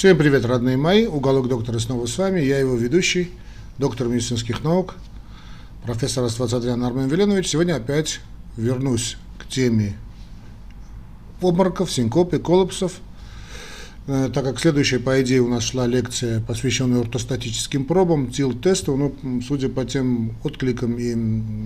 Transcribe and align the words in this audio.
Всем 0.00 0.16
привет, 0.16 0.46
родные 0.46 0.78
мои. 0.78 1.04
Уголок 1.04 1.46
доктора 1.46 1.78
снова 1.78 2.06
с 2.06 2.16
вами. 2.16 2.40
Я 2.40 2.58
его 2.58 2.74
ведущий, 2.74 3.32
доктор 3.76 4.08
медицинских 4.08 4.64
наук, 4.64 4.94
профессор 5.84 6.24
Аствацадрян 6.24 6.82
Армен 6.82 7.06
Веленович. 7.06 7.48
Сегодня 7.48 7.76
опять 7.76 8.20
вернусь 8.56 9.18
к 9.38 9.46
теме 9.46 9.98
обмороков, 11.42 11.92
синкоп 11.92 12.32
и 12.32 12.38
коллапсов, 12.38 12.94
э, 14.06 14.30
так 14.32 14.42
как 14.42 14.58
следующая, 14.58 15.00
по 15.00 15.20
идее, 15.20 15.42
у 15.42 15.48
нас 15.48 15.64
шла 15.64 15.86
лекция, 15.86 16.40
посвященная 16.40 17.02
ортостатическим 17.02 17.84
пробам, 17.84 18.30
ТИЛ-тесту, 18.30 18.96
но 18.96 19.12
судя 19.46 19.68
по 19.68 19.84
тем 19.84 20.34
откликам 20.44 20.96
и 20.96 21.12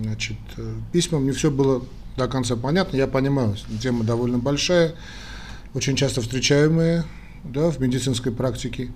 значит, 0.03 0.35
э, 0.57 0.75
письмам, 0.91 1.23
не 1.23 1.31
все 1.31 1.49
было 1.51 1.85
до 2.17 2.27
конца 2.27 2.57
понятно. 2.57 2.97
Я 2.97 3.07
понимаю, 3.07 3.55
тема 3.81 4.03
довольно 4.03 4.39
большая, 4.39 4.93
очень 5.73 5.95
часто 5.95 6.19
встречаемая 6.19 7.05
да, 7.51 7.69
в 7.69 7.79
медицинской 7.79 8.31
практике. 8.31 8.91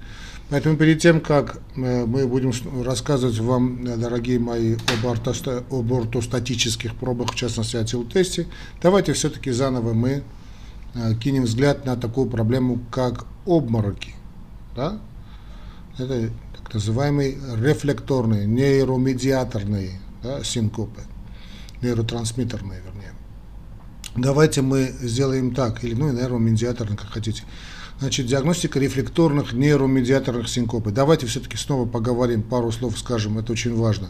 Поэтому 0.50 0.78
перед 0.78 1.00
тем, 1.00 1.22
как 1.22 1.62
э, 1.76 2.05
мы 2.05 2.28
будем 2.28 2.52
рассказывать 2.84 3.38
вам, 3.40 3.86
э, 3.86 3.98
дорогие 3.98 4.40
мои, 4.40 4.76
об, 4.76 5.08
ортоста, 5.08 5.64
об 5.70 5.94
ортостатических 5.94 6.96
пробах, 6.96 7.34
в 7.34 7.36
частности 7.36 7.76
о 7.76 7.84
тел-тесте, 7.84 8.48
давайте 8.82 9.14
все-таки 9.14 9.52
заново 9.52 9.94
мы 9.94 10.23
э, 10.96 11.14
кинем 11.16 11.44
взгляд 11.44 11.86
на 11.86 11.96
такую 11.96 12.30
проблему, 12.30 12.80
как 12.92 13.26
обмороки. 13.46 14.16
Да? 14.76 15.00
Это 16.00 16.31
так 16.58 16.73
называемые 16.73 17.38
рефлекторные, 17.58 18.48
нейромедиаторные 18.48 20.00
да, 20.23 20.44
синкопы, 20.44 21.02
нейротрансмиттерные, 21.84 22.81
вернее. 22.81 23.14
Давайте 24.16 24.64
мы 24.64 24.92
сделаем 25.02 25.54
так, 25.54 25.84
или 25.84 25.94
ну, 25.94 26.12
нейромедиаторные, 26.12 26.98
как 26.98 27.09
хотите. 27.09 27.44
Значит, 27.99 28.27
диагностика 28.27 28.80
рефлекторных 28.80 29.52
нейромедиаторных 29.52 30.48
синкопы. 30.48 30.91
Давайте 30.91 31.25
все-таки 31.28 31.58
снова 31.58 31.86
поговорим, 31.86 32.44
пару 32.44 32.72
слов 32.72 32.97
скажем, 32.97 33.38
это 33.38 33.52
очень 33.52 33.75
важно, 33.75 34.09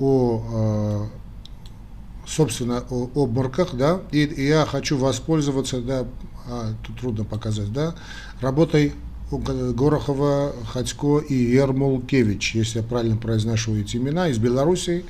о, 0.00 1.06
э, 1.06 2.26
собственно, 2.26 2.82
о 2.90 3.08
обморках, 3.14 3.74
да, 3.74 4.00
и, 4.10 4.24
и 4.24 4.48
я 4.48 4.66
хочу 4.66 4.98
воспользоваться, 4.98 5.80
да, 5.80 6.06
а, 6.48 6.72
тут 6.84 6.98
трудно 6.98 7.24
показать, 7.24 7.72
да, 7.72 7.94
работой 8.40 8.92
Горохова, 9.30 10.52
Ходько 10.72 11.18
и 11.18 11.34
Ермолкевич, 11.34 12.56
если 12.56 12.80
я 12.80 12.84
правильно 12.84 13.16
произношу 13.16 13.76
эти 13.76 13.96
имена, 13.96 14.28
из 14.28 14.38
Белоруссии 14.38 15.04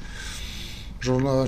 журнал, 1.05 1.47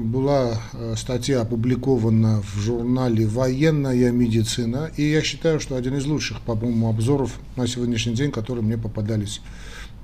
была 0.00 0.60
э, 0.74 0.94
статья 0.96 1.40
опубликована 1.40 2.42
в 2.42 2.60
журнале 2.60 3.26
«Военная 3.26 4.12
медицина», 4.12 4.90
и 4.96 5.10
я 5.10 5.22
считаю, 5.22 5.58
что 5.58 5.76
один 5.76 5.96
из 5.96 6.04
лучших, 6.04 6.42
по-моему, 6.42 6.90
обзоров 6.90 7.32
на 7.56 7.66
сегодняшний 7.66 8.14
день, 8.14 8.30
которые 8.30 8.62
мне 8.62 8.76
попадались 8.76 9.40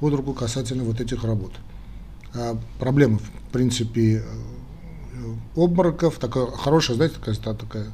под 0.00 0.14
руку 0.14 0.32
касательно 0.32 0.82
вот 0.82 1.00
этих 1.00 1.24
работ. 1.24 1.52
А 2.32 2.58
проблемы, 2.78 3.18
в 3.18 3.52
принципе, 3.52 4.22
э, 4.22 4.22
обмороков, 5.56 6.18
такая 6.18 6.46
хорошая, 6.46 6.96
знаете, 6.96 7.16
такая, 7.16 7.54
такая 7.54 7.86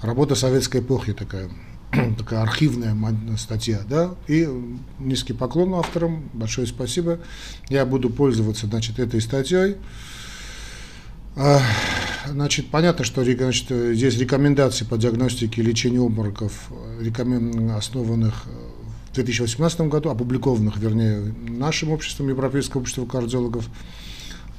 работа 0.00 0.34
советской 0.34 0.80
эпохи 0.80 1.12
такая, 1.12 1.50
такая 2.18 2.42
архивная 2.42 2.96
статья, 3.36 3.80
да, 3.88 4.14
и 4.28 4.48
низкий 4.98 5.32
поклон 5.32 5.74
авторам, 5.74 6.28
большое 6.32 6.66
спасибо. 6.66 7.20
Я 7.68 7.84
буду 7.86 8.10
пользоваться, 8.10 8.66
значит, 8.66 8.98
этой 8.98 9.20
статьей. 9.20 9.76
А, 11.36 11.60
значит, 12.28 12.70
понятно, 12.70 13.04
что 13.04 13.24
значит, 13.24 13.94
здесь 13.94 14.16
рекомендации 14.18 14.84
по 14.84 14.96
диагностике 14.96 15.62
и 15.62 15.64
лечению 15.64 16.04
обмороков, 16.04 16.70
основанных 17.76 18.46
в 19.10 19.14
2018 19.14 19.80
году, 19.82 20.10
опубликованных, 20.10 20.76
вернее, 20.76 21.34
нашим 21.48 21.90
обществом, 21.90 22.28
Европейского 22.28 22.80
общества 22.80 23.06
кардиологов, 23.06 23.68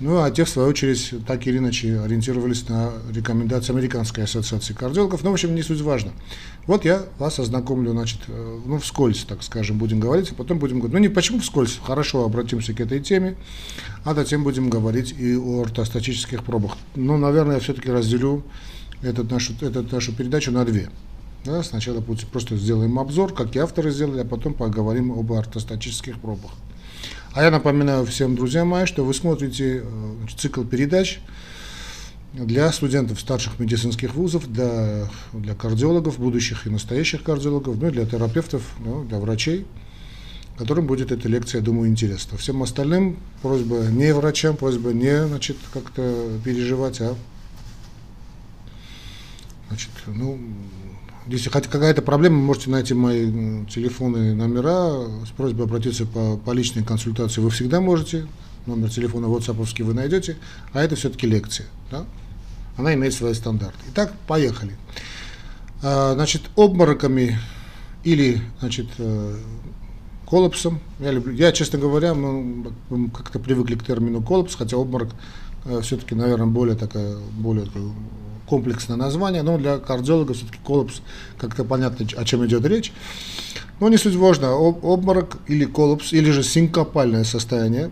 ну, 0.02 0.22
а 0.22 0.30
те, 0.30 0.44
в 0.44 0.50
свою 0.50 0.68
очередь, 0.68 1.14
так 1.26 1.48
или 1.48 1.58
иначе 1.58 2.02
ориентировались 2.02 2.68
на 2.68 2.92
рекомендации 3.14 3.72
Американской 3.72 4.26
ассоциации 4.26 4.74
кардиологов. 4.74 5.24
Но, 5.24 5.30
в 5.30 5.34
общем, 5.34 5.56
не 5.56 5.62
суть 5.62 5.80
важно. 5.80 6.12
Вот 6.68 6.84
я 6.84 7.04
вас 7.18 7.40
ознакомлю, 7.40 7.92
значит, 7.92 8.20
э, 8.28 8.60
ну, 8.66 8.78
вскользь, 8.80 9.24
так 9.24 9.42
скажем, 9.42 9.78
будем 9.78 10.02
говорить, 10.02 10.32
а 10.32 10.36
потом 10.36 10.60
будем 10.60 10.80
говорить. 10.80 10.94
Ну, 10.94 11.00
не 11.00 11.08
почему 11.08 11.40
вскользь, 11.40 11.80
хорошо 11.82 12.26
обратимся 12.26 12.74
к 12.74 12.82
этой 12.82 13.00
теме, 13.00 13.38
а 14.04 14.14
затем 14.14 14.44
будем 14.44 14.70
говорить 14.70 15.16
и 15.18 15.36
о 15.38 15.62
ортостатических 15.62 16.44
пробах. 16.44 16.76
Но, 16.96 17.18
наверное, 17.18 17.56
я 17.56 17.62
все-таки 17.62 17.90
разделю 17.90 18.44
этот 19.02 19.32
нашу, 19.32 19.54
эту 19.62 19.84
нашу 19.84 20.14
передачу 20.14 20.52
на 20.52 20.66
две. 20.66 20.90
Да, 21.46 21.64
сначала 21.64 22.02
просто 22.02 22.58
сделаем 22.58 23.00
обзор, 23.00 23.34
как 23.34 23.56
и 23.56 23.60
авторы 23.60 23.92
сделали, 23.92 24.22
а 24.22 24.26
потом 24.26 24.56
поговорим 24.56 25.12
об 25.12 25.32
ортостатических 25.32 26.20
пробах. 26.20 26.52
А 27.36 27.44
я 27.44 27.52
напоминаю 27.52 28.06
всем, 28.06 28.34
друзья 28.34 28.64
мои, 28.64 28.86
что 28.86 29.04
вы 29.04 29.14
смотрите 29.14 29.84
э, 29.84 30.16
цикл 30.38 30.64
передач 30.64 31.20
для 32.32 32.72
студентов 32.72 33.20
старших 33.20 33.60
медицинских 33.60 34.16
вузов, 34.16 34.50
для, 34.50 35.10
для 35.34 35.54
кардиологов, 35.54 36.18
будущих 36.18 36.66
и 36.66 36.70
настоящих 36.70 37.24
кардиологов, 37.24 37.76
ну 37.76 37.90
и 37.90 37.92
для 37.92 38.06
терапевтов, 38.06 38.62
ну, 38.80 39.04
для 39.04 39.20
врачей, 39.20 39.66
которым 40.58 40.88
будет 40.88 41.12
эта 41.12 41.28
лекция, 41.28 41.60
я 41.60 41.66
думаю, 41.66 41.90
интересна. 41.90 42.38
Всем 42.38 42.64
остальным 42.64 43.18
просьба 43.42 43.80
не 43.92 44.14
врачам, 44.14 44.56
просьба 44.56 44.94
не 44.94 45.28
значит, 45.28 45.58
как-то 45.74 46.40
переживать, 46.46 47.02
а 47.02 47.16
значит, 49.68 49.92
ну, 50.08 50.40
если 51.28 51.50
какая-то 51.50 52.02
проблема, 52.02 52.38
можете 52.38 52.70
найти 52.70 52.94
мои 52.94 53.66
телефоны, 53.66 54.36
номера 54.36 55.08
с 55.26 55.30
просьбой 55.36 55.66
обратиться 55.66 56.06
по, 56.06 56.38
по 56.38 56.52
личной 56.52 56.84
консультации. 56.84 57.42
Вы 57.42 57.50
всегда 57.50 57.82
можете. 57.82 58.28
Номер 58.66 58.90
телефона 58.90 59.26
WhatsApp 59.26 59.84
вы 59.84 59.94
найдете. 59.94 60.38
А 60.74 60.82
это 60.82 60.96
все-таки 60.96 61.28
лекция. 61.28 61.68
Да? 61.92 62.06
Она 62.78 62.94
имеет 62.94 63.14
свои 63.14 63.34
стандарты. 63.34 63.80
Итак, 63.92 64.14
поехали. 64.28 64.76
А, 65.82 66.14
значит, 66.14 66.44
обмороками 66.56 67.40
или 68.04 68.42
значит, 68.60 68.88
э, 68.98 69.36
коллапсом. 70.28 70.80
Я, 71.00 71.12
люблю, 71.12 71.34
я, 71.34 71.52
честно 71.52 71.80
говоря, 71.80 72.14
мы 72.14 73.10
как-то 73.10 73.40
привыкли 73.40 73.76
к 73.76 73.86
термину 73.86 74.22
коллапс, 74.22 74.56
хотя 74.56 74.78
обморок 74.78 75.10
э, 75.66 75.82
все-таки, 75.82 76.16
наверное, 76.16 76.48
более 76.48 76.76
такая, 76.76 77.18
более 77.38 77.66
комплексное 78.48 78.98
название, 78.98 79.44
но 79.44 79.58
для 79.58 79.78
кардиолога 79.78 80.34
все-таки 80.34 80.60
коллапс, 80.64 81.02
как-то 81.38 81.64
понятно, 81.64 82.06
о 82.18 82.26
чем 82.26 82.46
идет 82.46 82.66
речь. 82.66 82.92
Но 83.80 83.90
не 83.90 83.98
суть 83.98 84.16
важно, 84.16 84.54
обморок 84.54 85.38
или 85.48 85.66
коллапс, 85.66 86.14
или 86.14 86.32
же 86.32 86.44
синкопальное 86.44 87.24
состояние, 87.24 87.92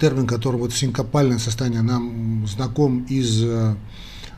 термин 0.00 0.26
которого 0.26 0.62
вот 0.62 0.72
синкопальное 0.72 1.38
состояние 1.38 1.82
нам 1.82 2.46
знаком 2.46 3.04
из 3.04 3.42
э, 3.44 3.74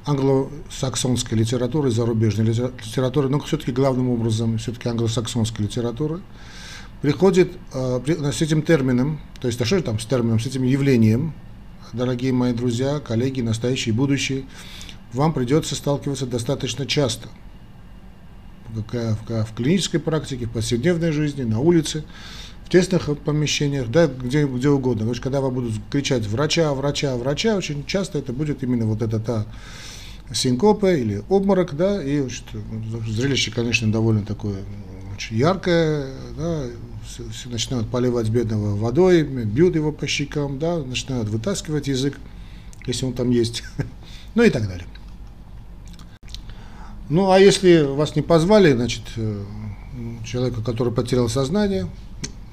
англосаксонской 0.04 1.38
литературы, 1.38 1.90
зарубежной 1.90 2.46
литературы, 2.46 3.28
но 3.28 3.40
все-таки 3.40 3.72
главным 3.72 4.10
образом 4.10 4.58
все-таки 4.58 4.88
англосаксонской 4.88 5.66
литературы, 5.66 6.20
приходит 7.00 7.52
э, 7.72 8.00
с 8.32 8.42
этим 8.42 8.62
термином, 8.62 9.20
то 9.40 9.48
есть 9.48 9.60
а 9.60 9.64
что 9.64 9.78
же 9.78 9.82
там 9.82 9.98
с 9.98 10.06
термином, 10.06 10.40
с 10.40 10.46
этим 10.46 10.64
явлением, 10.64 11.32
дорогие 11.92 12.32
мои 12.32 12.52
друзья, 12.52 13.00
коллеги, 13.00 13.40
настоящие 13.40 13.94
будущие, 13.94 14.44
вам 15.12 15.32
придется 15.32 15.74
сталкиваться 15.74 16.26
достаточно 16.26 16.86
часто. 16.86 17.28
В, 18.68 19.54
клинической 19.56 20.00
практике, 20.00 20.46
в 20.46 20.50
повседневной 20.50 21.10
жизни, 21.12 21.44
на 21.44 21.60
улице, 21.60 22.04
в 22.64 22.68
тесных 22.68 23.16
помещениях, 23.20 23.88
да, 23.88 24.06
где, 24.06 24.44
где 24.44 24.68
угодно. 24.68 25.00
Потому 25.00 25.14
что 25.14 25.22
когда 25.22 25.40
вам 25.40 25.54
будут 25.54 25.72
кричать 25.90 26.26
врача, 26.26 26.74
врача, 26.74 27.16
врача, 27.16 27.56
очень 27.56 27.86
часто 27.86 28.18
это 28.18 28.32
будет 28.32 28.62
именно 28.62 28.84
вот 28.84 29.02
эта 29.02 29.20
та 29.20 29.46
синкопа 30.32 30.92
или 30.92 31.22
обморок, 31.28 31.76
да, 31.76 32.02
и 32.02 32.20
значит, 32.20 32.44
зрелище, 33.06 33.52
конечно, 33.52 33.90
довольно 33.90 34.26
такое 34.26 34.56
очень 35.14 35.36
яркое, 35.36 36.08
да, 36.36 36.64
все, 37.06 37.22
все 37.30 37.48
начинают 37.48 37.88
поливать 37.88 38.28
бедного 38.28 38.76
водой, 38.76 39.22
бьют 39.22 39.76
его 39.76 39.92
по 39.92 40.06
щекам, 40.06 40.58
да, 40.58 40.78
начинают 40.78 41.28
вытаскивать 41.28 41.88
язык, 41.88 42.18
если 42.86 43.06
он 43.06 43.12
там 43.12 43.30
есть, 43.30 43.62
ну 44.34 44.42
и 44.42 44.50
так 44.50 44.66
далее. 44.66 44.86
Ну, 47.08 47.30
а 47.30 47.38
если 47.38 47.82
вас 47.82 48.16
не 48.16 48.22
позвали, 48.22 48.72
значит, 48.72 49.02
э, 49.16 49.44
человека, 50.24 50.62
который 50.62 50.92
потерял 50.92 51.28
сознание, 51.28 51.88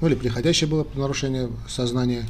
ну 0.00 0.06
или 0.06 0.14
приходящее 0.14 0.68
было 0.68 0.86
нарушение 0.94 1.50
сознания, 1.68 2.24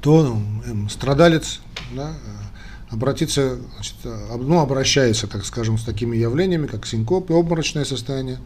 то 0.00 0.22
ну, 0.66 0.88
страдалец 0.88 1.60
да, 1.94 2.10
э, 2.10 2.94
обратиться, 2.94 3.58
значит, 3.74 3.94
ну, 4.04 4.58
обращается, 4.58 5.28
так 5.28 5.44
скажем, 5.44 5.78
с 5.78 5.84
такими 5.84 6.16
явлениями, 6.16 6.66
как 6.66 6.86
синкоп 6.86 7.30
и 7.30 7.34
обморочное 7.34 7.84
состояние, 7.84 8.38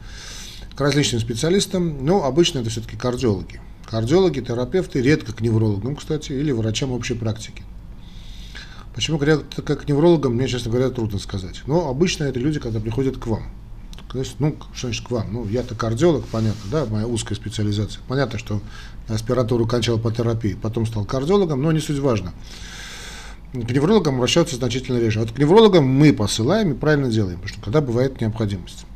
к 0.75 0.81
различным 0.81 1.21
специалистам, 1.21 2.05
но 2.05 2.25
обычно 2.25 2.59
это 2.59 2.69
все-таки 2.69 2.97
кардиологи. 2.97 3.61
Кардиологи, 3.87 4.41
терапевты, 4.41 5.01
редко 5.01 5.33
к 5.33 5.41
неврологам, 5.41 5.97
кстати, 5.97 6.33
или 6.33 6.53
врачам 6.53 6.93
общей 6.93 7.15
практики. 7.15 7.63
Почему 8.95 9.19
говорят, 9.19 9.43
как 9.65 9.89
неврологам, 9.89 10.35
мне, 10.35 10.47
честно 10.47 10.71
говоря, 10.71 10.91
трудно 10.91 11.19
сказать. 11.19 11.63
Но 11.67 11.89
обычно 11.89 12.25
это 12.25 12.39
люди, 12.39 12.61
когда 12.61 12.79
приходят 12.79 13.19
к 13.19 13.27
вам. 13.27 13.45
То 14.13 14.21
есть, 14.21 14.37
ну, 14.39 14.57
что 14.73 14.87
значит 14.87 15.05
к 15.05 15.11
вам? 15.11 15.33
Ну, 15.33 15.49
я-то 15.49 15.75
кардиолог, 15.75 16.25
понятно, 16.27 16.71
да, 16.71 16.87
моя 16.87 17.05
узкая 17.05 17.37
специализация. 17.37 18.01
Понятно, 18.07 18.39
что 18.39 18.61
аспиратуру 19.09 19.67
кончал 19.67 19.99
по 19.99 20.13
терапии, 20.13 20.55
потом 20.55 20.87
стал 20.87 21.05
кардиологом, 21.05 21.61
но 21.61 21.73
не 21.73 21.81
суть 21.81 21.99
важно. 21.99 22.33
К 23.53 23.71
неврологам 23.71 24.17
обращаются 24.17 24.55
значительно 24.55 24.99
реже. 24.99 25.19
Вот 25.19 25.33
к 25.33 25.39
неврологам 25.39 25.85
мы 25.85 26.13
посылаем 26.13 26.73
и 26.73 26.75
правильно 26.77 27.11
делаем, 27.11 27.39
потому 27.39 27.49
что 27.49 27.61
когда 27.61 27.81
бывает 27.81 28.21
необходимость. 28.21 28.87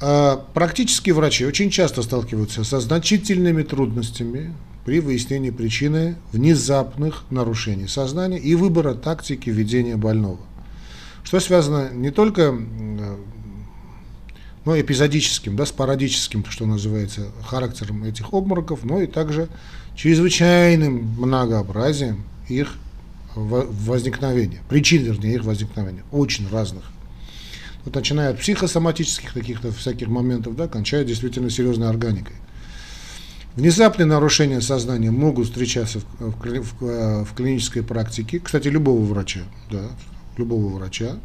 А 0.00 0.44
практические 0.54 1.14
врачи 1.14 1.46
очень 1.46 1.70
часто 1.70 2.02
сталкиваются 2.02 2.64
со 2.64 2.80
значительными 2.80 3.62
трудностями 3.62 4.52
при 4.84 5.00
выяснении 5.00 5.50
причины 5.50 6.16
внезапных 6.32 7.24
нарушений 7.30 7.86
сознания 7.86 8.38
и 8.38 8.54
выбора 8.54 8.94
тактики 8.94 9.50
ведения 9.50 9.96
больного. 9.96 10.40
Что 11.22 11.38
связано 11.38 11.90
не 11.92 12.10
только 12.10 12.52
ну, 14.64 14.80
эпизодическим, 14.80 15.56
да, 15.56 15.66
спорадическим, 15.66 16.44
что 16.46 16.66
называется, 16.66 17.28
характером 17.44 18.04
этих 18.04 18.32
обмороков, 18.32 18.84
но 18.84 19.00
и 19.00 19.06
также 19.06 19.48
чрезвычайным 19.96 21.14
многообразием 21.18 22.24
их 22.48 22.74
возникновения, 23.34 24.60
причин, 24.68 25.02
вернее, 25.02 25.34
их 25.34 25.44
возникновения, 25.44 26.02
очень 26.10 26.48
разных. 26.50 26.84
Вот 27.84 27.94
начиная 27.94 28.30
от 28.30 28.40
психосоматических 28.40 29.32
каких-то 29.32 29.72
всяких 29.72 30.08
моментов, 30.08 30.56
да, 30.56 30.68
кончая 30.68 31.04
действительно 31.04 31.48
серьезной 31.48 31.88
органикой. 31.88 32.36
Внезапные 33.56 34.06
нарушения 34.06 34.60
сознания 34.60 35.10
могут 35.10 35.46
встречаться 35.46 36.00
в, 36.00 36.04
в, 36.18 36.80
в, 36.80 37.24
в 37.24 37.34
клинической 37.34 37.82
практике, 37.82 38.38
кстати, 38.38 38.68
любого 38.68 39.04
врача, 39.04 39.40
да, 39.70 39.88
любого 40.36 40.68
врача. 40.68 41.16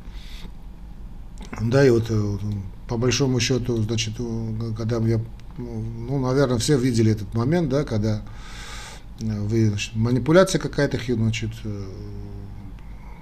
Да, 1.62 1.86
и 1.86 1.90
вот 1.90 2.08
э, 2.10 2.38
по 2.88 2.98
большому 2.98 3.40
счету, 3.40 3.78
значит, 3.78 4.16
когда 4.76 4.98
я, 4.98 5.22
ну, 5.58 6.20
наверное, 6.20 6.58
все 6.58 6.78
видели 6.78 7.12
этот 7.12 7.34
момент, 7.36 7.70
да, 7.70 7.84
когда 7.84 8.24
э, 9.22 9.42
вы, 9.42 9.70
значит, 9.70 9.96
манипуляция 9.96 10.60
какая-то, 10.60 10.98
значит, 11.14 11.52
э, 11.64 11.86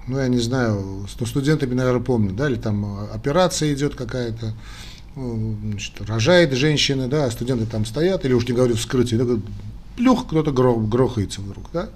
ну, 0.07 0.17
я 0.17 0.29
не 0.29 0.39
знаю, 0.39 1.05
с 1.07 1.27
студентами, 1.27 1.73
наверное, 1.73 2.01
помню, 2.01 2.31
да, 2.31 2.49
или 2.49 2.55
там 2.55 3.09
операция 3.13 3.73
идет 3.73 3.95
какая-то, 3.95 4.47
ну, 4.47 4.53
значит, 5.15 5.93
рожает 6.01 6.53
женщина, 6.53 7.07
да, 7.07 7.29
студенты 7.31 7.65
там 7.65 7.85
стоят, 7.85 8.25
или 8.25 8.33
уж 8.33 8.47
не 8.47 8.53
говорю 8.53 8.75
вскрытие, 8.75 9.23
да, 9.23 9.39
плюх, 9.95 10.27
кто-то 10.27 10.51
грохается 10.51 11.41
вдруг, 11.41 11.69
да, 11.71 11.89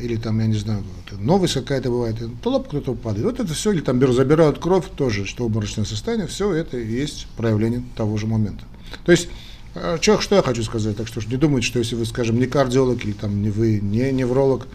или 0.00 0.16
там, 0.16 0.38
я 0.40 0.46
не 0.46 0.54
знаю, 0.54 0.84
новость 1.18 1.54
какая-то 1.54 1.90
бывает, 1.90 2.16
лоб 2.44 2.68
кто-то 2.68 2.94
падает. 2.94 3.24
Вот 3.24 3.40
это 3.40 3.52
все, 3.52 3.72
или 3.72 3.80
там 3.80 4.00
забирают 4.12 4.58
кровь, 4.58 4.86
тоже, 4.96 5.26
что 5.26 5.44
обморочное 5.44 5.84
состояние, 5.84 6.28
все 6.28 6.52
это 6.52 6.78
и 6.78 6.86
есть 6.86 7.26
проявление 7.36 7.82
того 7.96 8.16
же 8.16 8.26
момента. 8.26 8.64
То 9.04 9.12
есть, 9.12 9.28
а, 9.74 9.98
что, 10.00 10.20
что 10.20 10.36
я 10.36 10.42
хочу 10.42 10.62
сказать, 10.62 10.96
так 10.96 11.08
что 11.08 11.20
не 11.20 11.36
думайте, 11.36 11.66
что 11.66 11.80
если 11.80 11.96
вы, 11.96 12.06
скажем, 12.06 12.38
не 12.38 12.46
кардиолог, 12.46 13.04
или 13.04 13.12
там 13.12 13.42
не 13.42 13.50
вы 13.50 13.80
не 13.80 14.12
невролог, 14.12 14.68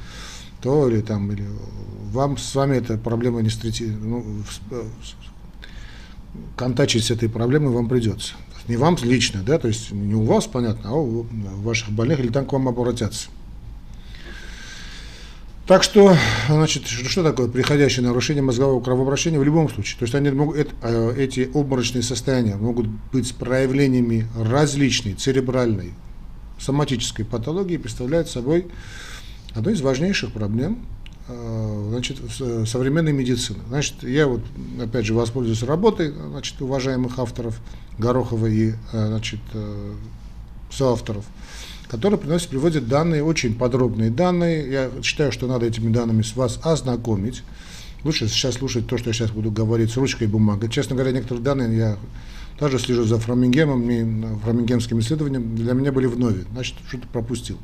то 0.61 0.89
или 0.89 1.01
там, 1.01 1.31
или 1.31 1.45
вам 2.11 2.37
с 2.37 2.53
вами 2.53 2.77
эта 2.77 2.97
проблема 2.97 3.41
не 3.41 3.49
встретить, 3.49 3.93
ну, 4.01 4.25
э, 4.71 4.83
контачить 6.55 7.05
с 7.05 7.11
этой 7.11 7.29
проблемой 7.29 7.73
вам 7.73 7.89
придется. 7.89 8.33
Не 8.67 8.77
вам 8.77 8.97
лично, 9.01 9.41
да, 9.43 9.57
то 9.57 9.67
есть 9.67 9.91
не 9.91 10.15
у 10.15 10.23
вас, 10.23 10.47
понятно, 10.47 10.91
а 10.91 10.93
у 10.93 11.25
ваших 11.63 11.89
больных, 11.89 12.19
или 12.19 12.29
там 12.29 12.45
к 12.45 12.53
вам 12.53 12.67
обратятся. 12.67 13.29
Так 15.67 15.83
что, 15.83 16.15
значит, 16.49 16.85
что 16.87 17.23
такое 17.23 17.47
приходящее 17.47 18.05
нарушение 18.05 18.43
мозгового 18.43 18.81
кровообращения 18.81 19.39
в 19.39 19.43
любом 19.43 19.69
случае? 19.69 19.97
То 19.99 20.03
есть 20.03 20.15
они 20.15 20.29
могут, 20.31 20.69
э, 20.81 21.13
эти 21.17 21.49
обморочные 21.53 22.01
состояния 22.01 22.55
могут 22.55 22.87
быть 22.87 23.33
проявлениями 23.35 24.27
различной 24.35 25.13
церебральной 25.13 25.93
соматической 26.59 27.25
патологии, 27.25 27.77
представляют 27.77 28.29
собой 28.29 28.67
одну 29.53 29.71
из 29.71 29.81
важнейших 29.81 30.33
проблем 30.33 30.85
значит, 31.89 32.17
современной 32.67 33.13
медицины. 33.13 33.59
Значит, 33.67 34.03
я 34.03 34.27
вот, 34.27 34.41
опять 34.81 35.05
же, 35.05 35.13
воспользуюсь 35.13 35.63
работой 35.63 36.11
значит, 36.11 36.61
уважаемых 36.61 37.19
авторов 37.19 37.59
Горохова 37.97 38.47
и 38.47 38.71
э, 38.71 39.07
значит, 39.07 39.39
соавторов 40.71 41.25
который 41.91 42.17
приносит, 42.17 42.47
приводит 42.47 42.87
данные, 42.87 43.21
очень 43.21 43.53
подробные 43.53 44.09
данные. 44.09 44.71
Я 44.71 44.91
считаю, 45.03 45.33
что 45.33 45.45
надо 45.45 45.65
этими 45.65 45.91
данными 45.91 46.21
с 46.21 46.37
вас 46.37 46.57
ознакомить. 46.63 47.43
Лучше 48.05 48.29
сейчас 48.29 48.55
слушать 48.55 48.87
то, 48.87 48.97
что 48.97 49.09
я 49.09 49.13
сейчас 49.13 49.31
буду 49.31 49.51
говорить 49.51 49.91
с 49.91 49.97
ручкой 49.97 50.23
и 50.23 50.27
бумагой. 50.27 50.69
Честно 50.69 50.95
говоря, 50.95 51.11
некоторые 51.11 51.43
данные 51.43 51.77
я 51.77 51.97
также 52.57 52.79
слежу 52.79 53.03
за 53.03 53.19
Фрамингемом, 53.19 53.89
и 53.91 54.39
фрамингемским 54.43 54.99
исследованием, 55.01 55.53
для 55.55 55.73
меня 55.73 55.91
были 55.91 56.05
вновь, 56.05 56.35
значит, 56.53 56.75
что-то 56.87 57.07
пропустил. 57.07 57.57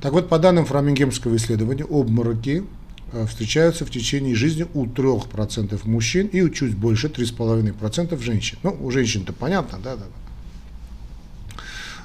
Так 0.00 0.12
вот, 0.12 0.28
по 0.28 0.38
данным 0.38 0.66
фрамингемского 0.66 1.36
исследования, 1.36 1.84
обмороки 1.84 2.64
э, 3.12 3.26
встречаются 3.26 3.84
в 3.84 3.90
течение 3.90 4.34
жизни 4.34 4.66
у 4.74 4.86
3% 4.86 5.80
мужчин 5.88 6.26
и 6.26 6.42
у 6.42 6.50
чуть 6.50 6.76
больше 6.76 7.08
3,5% 7.08 8.22
женщин. 8.22 8.58
Ну, 8.62 8.76
у 8.80 8.90
женщин-то 8.90 9.32
понятно, 9.32 9.78
да, 9.82 9.96
да. 9.96 10.04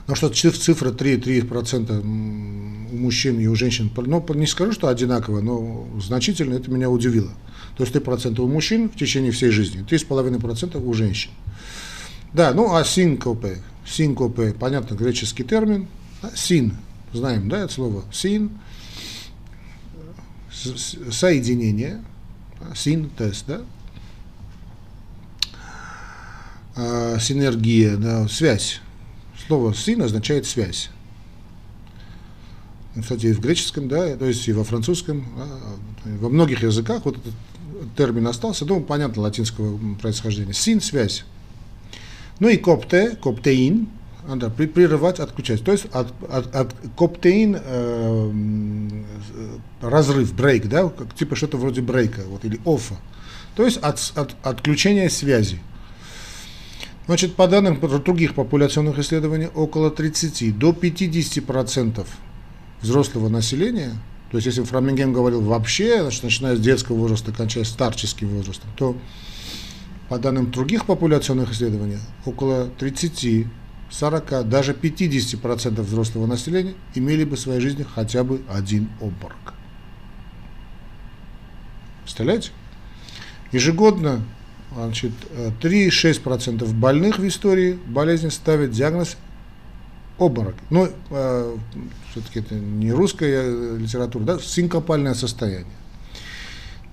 Но 0.07 0.15
что 0.15 0.29
цифра 0.29 0.91
3-3% 0.91 2.01
у 2.91 2.97
мужчин 2.97 3.39
и 3.39 3.47
у 3.47 3.55
женщин, 3.55 3.91
ну, 3.95 4.25
не 4.33 4.47
скажу, 4.47 4.71
что 4.71 4.88
одинаково, 4.88 5.41
но 5.41 5.88
значительно 6.01 6.55
это 6.55 6.71
меня 6.71 6.89
удивило. 6.89 7.31
То 7.77 7.83
есть 7.83 7.95
3% 7.95 8.39
у 8.41 8.47
мужчин 8.47 8.89
в 8.89 8.97
течение 8.97 9.31
всей 9.31 9.51
жизни, 9.51 9.85
3,5% 9.85 10.83
у 10.83 10.93
женщин. 10.93 11.31
Да, 12.33 12.53
ну 12.53 12.73
а 12.73 12.83
синкопе, 12.83 13.59
синкопе, 13.85 14.53
понятно, 14.57 14.95
греческий 14.95 15.43
термин, 15.43 15.88
син, 16.35 16.77
знаем, 17.13 17.49
да, 17.49 17.63
это 17.63 17.73
слово, 17.73 18.03
син, 18.11 18.51
соединение, 20.51 22.03
син, 22.75 23.09
тест, 23.09 23.45
да, 23.47 23.61
а, 26.75 27.19
синергия, 27.19 27.97
да, 27.97 28.27
связь, 28.27 28.81
Слово 29.47 29.73
«сын» 29.73 30.01
означает 30.01 30.45
«связь». 30.45 30.89
Кстати, 32.97 33.27
и 33.27 33.33
в 33.33 33.39
греческом, 33.39 33.87
да, 33.87 34.15
то 34.15 34.25
есть 34.25 34.47
и 34.47 34.53
во 34.53 34.63
французском, 34.63 35.25
да, 35.37 36.13
во 36.19 36.29
многих 36.29 36.63
языках 36.63 37.03
вот 37.05 37.17
этот 37.17 37.33
термин 37.95 38.27
остался, 38.27 38.65
ну, 38.65 38.81
понятно, 38.81 39.23
латинского 39.23 39.77
происхождения. 39.95 40.53
Син– 40.53 40.81
связь. 40.81 41.25
Ну 42.39 42.50
и 42.50 42.57
копте, 42.57 43.17
коптеин, 43.21 43.88
надо 44.27 44.49
прерывать, 44.49 45.19
отключать. 45.19 45.63
То 45.63 45.71
есть 45.71 45.85
от, 45.91 46.13
от, 46.29 46.55
от 46.55 46.75
коптеин 46.97 47.57
э, 47.59 49.03
разрыв, 49.81 50.33
брейк, 50.33 50.67
да, 50.67 50.89
как, 50.89 51.13
типа 51.15 51.35
что-то 51.35 51.57
вроде 51.57 51.81
брейка, 51.81 52.21
вот, 52.27 52.45
или 52.45 52.59
оффа. 52.65 52.95
То 53.55 53.65
есть 53.65 53.77
от, 53.77 53.99
от, 54.15 54.35
отключение 54.43 55.09
связи. 55.09 55.59
Значит, 57.07 57.35
по 57.35 57.47
данным 57.47 57.79
других 58.03 58.35
популяционных 58.35 58.99
исследований, 58.99 59.49
около 59.53 59.91
30 59.91 60.57
до 60.57 60.71
50% 60.71 62.05
взрослого 62.81 63.27
населения, 63.27 63.93
то 64.31 64.37
есть 64.37 64.45
если 64.45 64.63
Фрамингем 64.63 65.11
говорил 65.11 65.41
вообще, 65.41 66.01
значит, 66.01 66.23
начиная 66.23 66.55
с 66.55 66.59
детского 66.59 66.95
возраста, 66.95 67.33
кончая 67.33 67.65
старческим 67.65 68.29
возрастом, 68.29 68.69
то 68.77 68.95
по 70.07 70.19
данным 70.19 70.51
других 70.51 70.85
популяционных 70.85 71.51
исследований, 71.51 71.97
около 72.25 72.67
30, 72.67 73.47
40, 73.91 74.48
даже 74.50 74.74
50% 74.74 75.81
взрослого 75.81 76.25
населения 76.25 76.74
имели 76.95 77.24
бы 77.24 77.36
в 77.36 77.39
своей 77.39 77.60
жизни 77.60 77.83
хотя 77.83 78.24
бы 78.24 78.41
один 78.50 78.89
обморок. 79.00 79.53
Представляете? 82.03 82.51
Ежегодно 83.51 84.24
Значит, 84.74 85.12
3,6% 85.62 86.63
э, 86.63 86.74
больных 86.74 87.19
в 87.19 87.27
истории 87.27 87.77
болезни 87.88 88.29
ставят 88.29 88.71
диагноз 88.71 89.17
обморок. 90.17 90.55
Но 90.69 90.86
ну, 90.86 90.91
э, 91.10 91.57
все-таки 92.12 92.39
это 92.39 92.55
не 92.55 92.93
русская 92.93 93.77
литература, 93.77 94.24
да, 94.24 94.39
синкопальное 94.39 95.13
состояние. 95.13 95.65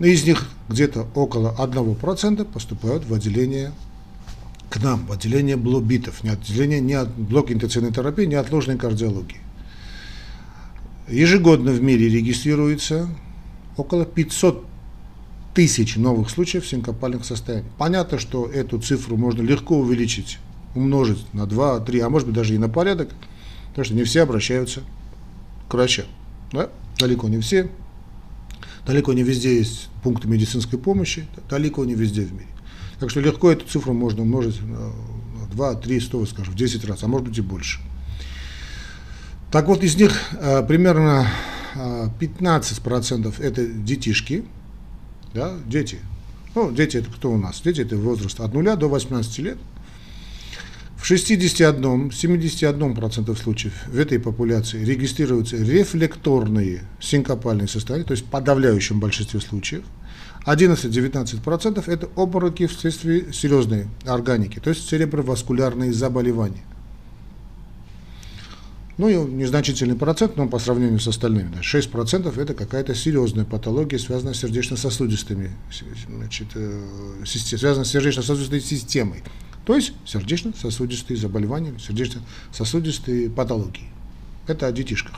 Но 0.00 0.06
из 0.06 0.24
них 0.24 0.44
где-то 0.68 1.06
около 1.14 1.54
1% 1.56 2.44
поступают 2.46 3.04
в 3.04 3.14
отделение 3.14 3.72
к 4.70 4.82
нам, 4.82 5.06
в 5.06 5.12
отделение 5.12 5.56
блобитов, 5.56 6.22
не 6.22 6.30
отделение, 6.30 6.80
не 6.80 6.94
от 6.94 7.14
блок 7.14 7.50
интенсивной 7.50 7.92
терапии, 7.92 8.24
неотложной 8.24 8.76
кардиологии. 8.76 9.40
Ежегодно 11.08 11.72
в 11.72 11.82
мире 11.82 12.08
регистрируется 12.08 13.08
около 13.76 14.04
500 14.04 14.66
тысяч 15.54 15.96
новых 15.96 16.28
случаев 16.28 16.66
синкопальных 16.66 17.24
состояний. 17.24 17.68
Понятно, 17.78 18.18
что 18.18 18.46
эту 18.46 18.78
цифру 18.78 19.16
можно 19.16 19.40
легко 19.40 19.78
увеличить, 19.78 20.38
умножить 20.74 21.32
на 21.32 21.46
2, 21.46 21.80
3, 21.80 22.00
а 22.00 22.10
может 22.10 22.28
быть 22.28 22.36
даже 22.36 22.54
и 22.54 22.58
на 22.58 22.68
порядок, 22.68 23.10
потому 23.70 23.84
что 23.84 23.94
не 23.94 24.04
все 24.04 24.22
обращаются 24.22 24.82
к 25.68 25.74
врачам. 25.74 26.06
Да? 26.52 26.68
Далеко 26.98 27.28
не 27.28 27.40
все. 27.40 27.70
Далеко 28.86 29.12
не 29.14 29.22
везде 29.22 29.56
есть 29.56 29.88
пункты 30.02 30.28
медицинской 30.28 30.78
помощи, 30.78 31.26
далеко 31.48 31.84
не 31.84 31.94
везде 31.94 32.22
в 32.22 32.32
мире. 32.32 32.48
Так 33.00 33.10
что 33.10 33.20
легко 33.20 33.50
эту 33.50 33.66
цифру 33.66 33.92
можно 33.92 34.22
умножить 34.22 34.60
на 34.62 34.92
2, 35.52 35.74
3, 35.76 36.00
100, 36.00 36.26
скажем, 36.26 36.54
в 36.54 36.56
10 36.56 36.84
раз, 36.84 37.02
а 37.02 37.08
может 37.08 37.28
быть 37.28 37.38
и 37.38 37.42
больше. 37.42 37.80
Так 39.50 39.66
вот, 39.66 39.82
из 39.82 39.96
них 39.96 40.12
э, 40.32 40.62
примерно 40.66 41.26
э, 41.74 42.08
15% 42.20 43.42
это 43.42 43.66
детишки, 43.66 44.44
да, 45.32 45.54
дети. 45.66 45.98
Ну, 46.54 46.72
дети 46.72 46.96
это 46.98 47.10
кто 47.10 47.30
у 47.30 47.38
нас? 47.38 47.60
Дети 47.60 47.80
это 47.80 47.96
возраст 47.96 48.40
от 48.40 48.52
0 48.52 48.76
до 48.76 48.88
18 48.88 49.38
лет. 49.38 49.58
В 50.96 51.06
61, 51.06 52.08
71% 52.08 53.40
случаев 53.40 53.72
в 53.86 53.98
этой 53.98 54.18
популяции 54.18 54.84
регистрируются 54.84 55.56
рефлекторные 55.56 56.82
синкопальные 57.00 57.68
состояния, 57.68 58.04
то 58.04 58.12
есть 58.12 58.26
в 58.26 58.28
подавляющем 58.28 58.98
большинстве 58.98 59.40
случаев. 59.40 59.84
11-19% 60.46 61.90
это 61.90 62.08
обмороки 62.16 62.66
вследствие 62.66 63.32
серьезной 63.32 63.86
органики, 64.06 64.60
то 64.60 64.70
есть 64.70 64.88
цереброваскулярные 64.88 65.92
заболевания. 65.92 66.62
Ну, 68.98 69.08
и 69.08 69.14
незначительный 69.14 69.94
процент, 69.94 70.36
но 70.36 70.48
по 70.48 70.58
сравнению 70.58 70.98
с 70.98 71.06
остальными, 71.06 71.52
да, 71.54 71.60
6% 71.60 72.40
это 72.40 72.54
какая-то 72.54 72.96
серьезная 72.96 73.44
патология, 73.44 73.96
связанная 73.96 74.34
с 74.34 74.38
сердечно-сосудистыми, 74.38 75.52
значит, 76.08 76.48
э, 76.56 76.82
связанная 77.24 77.84
с 77.84 77.90
сердечно-сосудистой 77.90 78.60
системой. 78.60 79.22
То 79.64 79.76
есть 79.76 79.92
сердечно-сосудистые 80.04 81.16
заболевания, 81.16 81.74
сердечно-сосудистые 81.78 83.30
патологии. 83.30 83.88
Это 84.48 84.66
о 84.66 84.72
детишках. 84.72 85.14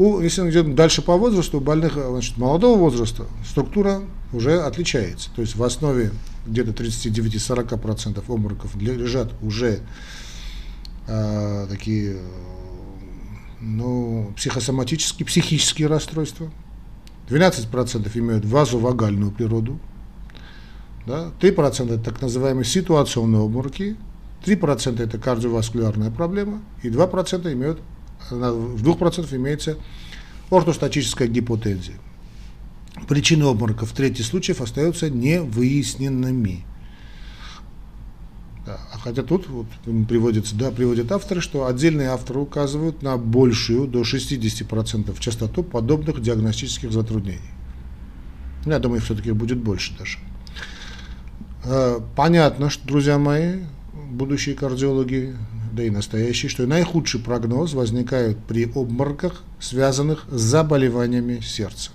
У, 0.00 0.20
если 0.20 0.40
мы 0.40 0.48
идем 0.48 0.74
дальше 0.74 1.02
по 1.02 1.18
возрасту, 1.18 1.58
у 1.58 1.60
больных 1.60 1.92
значит, 1.92 2.38
молодого 2.38 2.78
возраста 2.78 3.26
структура 3.46 4.00
уже 4.32 4.62
отличается. 4.62 5.28
То 5.36 5.42
есть 5.42 5.56
в 5.56 5.62
основе 5.62 6.10
где-то 6.46 6.70
39-40% 6.70 8.24
обмороков 8.26 8.74
лежат 8.76 9.30
уже 9.42 9.80
э, 11.06 11.66
такие 11.68 12.16
ну, 13.60 14.32
психосоматические, 14.38 15.26
психические 15.26 15.88
расстройства. 15.88 16.50
12% 17.28 18.10
имеют 18.14 18.46
вазовагальную 18.46 19.32
природу. 19.32 19.78
Да? 21.06 21.30
3% 21.42 21.92
это 21.92 22.02
так 22.02 22.22
называемые 22.22 22.64
ситуационные 22.64 23.44
обмороки. 23.44 23.98
3% 24.46 25.02
это 25.02 25.18
кардиоваскулярная 25.18 26.10
проблема. 26.10 26.62
И 26.82 26.88
2% 26.88 27.52
имеют, 27.52 27.82
в 28.28 28.82
2% 28.82 29.36
имеется 29.36 29.76
ортостатическая 30.50 31.28
гипотензия. 31.28 31.96
Причины 33.08 33.44
обмороков 33.44 33.90
в 33.90 33.94
трети 33.94 34.22
случаев 34.22 34.60
остаются 34.60 35.08
невыясненными. 35.08 36.64
Да. 38.66 38.78
А 38.92 38.98
хотя 38.98 39.22
тут 39.22 39.48
вот, 39.48 39.66
приводится, 40.06 40.54
да, 40.54 40.70
приводят 40.70 41.10
авторы, 41.12 41.40
что 41.40 41.66
отдельные 41.66 42.08
авторы 42.08 42.40
указывают 42.40 43.02
на 43.02 43.16
большую, 43.16 43.86
до 43.86 44.02
60% 44.02 45.18
частоту 45.18 45.62
подобных 45.62 46.20
диагностических 46.20 46.92
затруднений. 46.92 47.40
Я 48.66 48.78
думаю, 48.78 49.00
все-таки 49.00 49.32
будет 49.32 49.58
больше 49.58 49.96
даже. 49.96 50.18
А, 51.64 52.04
понятно, 52.14 52.68
что, 52.68 52.86
друзья 52.86 53.18
мои, 53.18 53.60
будущие 54.10 54.54
кардиологи, 54.54 55.34
да 55.74 55.82
и 55.84 55.90
настоящие, 55.90 56.48
что 56.48 56.66
наихудший 56.66 57.20
прогноз 57.20 57.74
возникает 57.74 58.38
при 58.38 58.64
обмороках, 58.64 59.42
связанных 59.58 60.26
с 60.30 60.40
заболеваниями 60.40 61.40
сердца. 61.40 61.90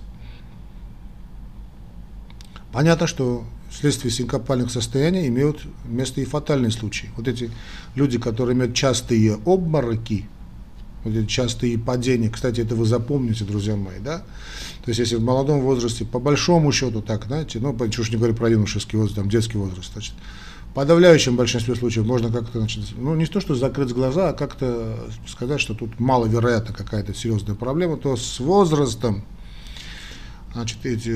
Понятно, 2.72 3.08
что 3.08 3.46
вследствие 3.70 4.12
синкопальных 4.12 4.72
состояний 4.72 5.28
имеют 5.28 5.66
место 5.86 6.22
и 6.22 6.26
фатальные 6.26 6.72
случаи. 6.72 7.10
Вот 7.16 7.28
эти 7.28 7.52
люди, 7.96 8.18
которые 8.18 8.56
имеют 8.56 8.74
частые 8.74 9.38
обмороки, 9.46 10.26
вот 11.04 11.16
эти 11.16 11.28
частые 11.28 11.78
падения, 11.78 12.30
кстати, 12.30 12.62
это 12.62 12.76
вы 12.76 12.86
запомните, 12.86 13.46
друзья 13.46 13.76
мои, 13.76 14.00
да? 14.00 14.20
То 14.84 14.90
есть, 14.90 15.00
если 15.00 15.16
в 15.16 15.24
молодом 15.24 15.62
возрасте, 15.62 16.04
по 16.04 16.20
большому 16.20 16.72
счету, 16.72 17.02
так, 17.02 17.26
знаете, 17.26 17.60
ну, 17.60 17.78
чего 17.90 18.04
ж 18.04 18.12
не 18.12 18.18
говорю 18.18 18.34
про 18.34 18.50
юношеский 18.50 18.98
возраст, 18.98 19.16
там, 19.16 19.30
детский 19.30 19.58
возраст, 19.58 19.92
значит, 19.94 20.14
подавляющем 20.76 21.38
большинстве 21.38 21.74
случаев 21.74 22.06
можно 22.06 22.30
как-то, 22.30 22.60
значит, 22.60 22.84
ну, 22.98 23.16
не 23.16 23.26
то, 23.26 23.40
что 23.40 23.56
закрыть 23.56 23.94
глаза, 23.94 24.30
а 24.30 24.34
как-то 24.34 25.00
сказать, 25.26 25.62
что 25.62 25.74
тут 25.74 26.00
маловероятно 26.00 26.76
какая-то 26.76 27.14
серьезная 27.14 27.56
проблема, 27.56 27.98
то 27.98 28.16
с 28.18 28.40
возрастом 28.40 29.24
значит, 30.54 30.86
эти, 30.86 31.10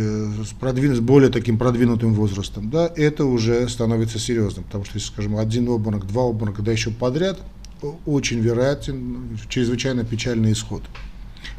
с, 0.43 0.53
продвин, 0.59 0.95
с 0.95 0.99
более 0.99 1.29
таким 1.29 1.57
продвинутым 1.57 2.13
возрастом, 2.13 2.69
да, 2.69 2.91
это 2.95 3.25
уже 3.25 3.67
становится 3.69 4.17
серьезным, 4.17 4.63
потому 4.63 4.85
что, 4.85 4.95
если, 4.95 5.09
скажем, 5.09 5.37
один 5.37 5.67
обморок, 5.69 6.07
два 6.07 6.23
обморока, 6.23 6.61
да 6.61 6.71
еще 6.71 6.91
подряд, 6.91 7.39
очень 8.05 8.39
вероятен 8.39 9.39
чрезвычайно 9.49 10.03
печальный 10.03 10.53
исход. 10.53 10.83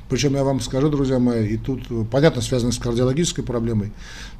Причем 0.08 0.34
я 0.34 0.44
вам 0.44 0.60
скажу, 0.60 0.88
друзья 0.88 1.18
мои, 1.18 1.54
и 1.54 1.56
тут, 1.56 1.82
понятно, 2.10 2.42
связано 2.42 2.72
с 2.72 2.78
кардиологической 2.78 3.44
проблемой, 3.44 3.92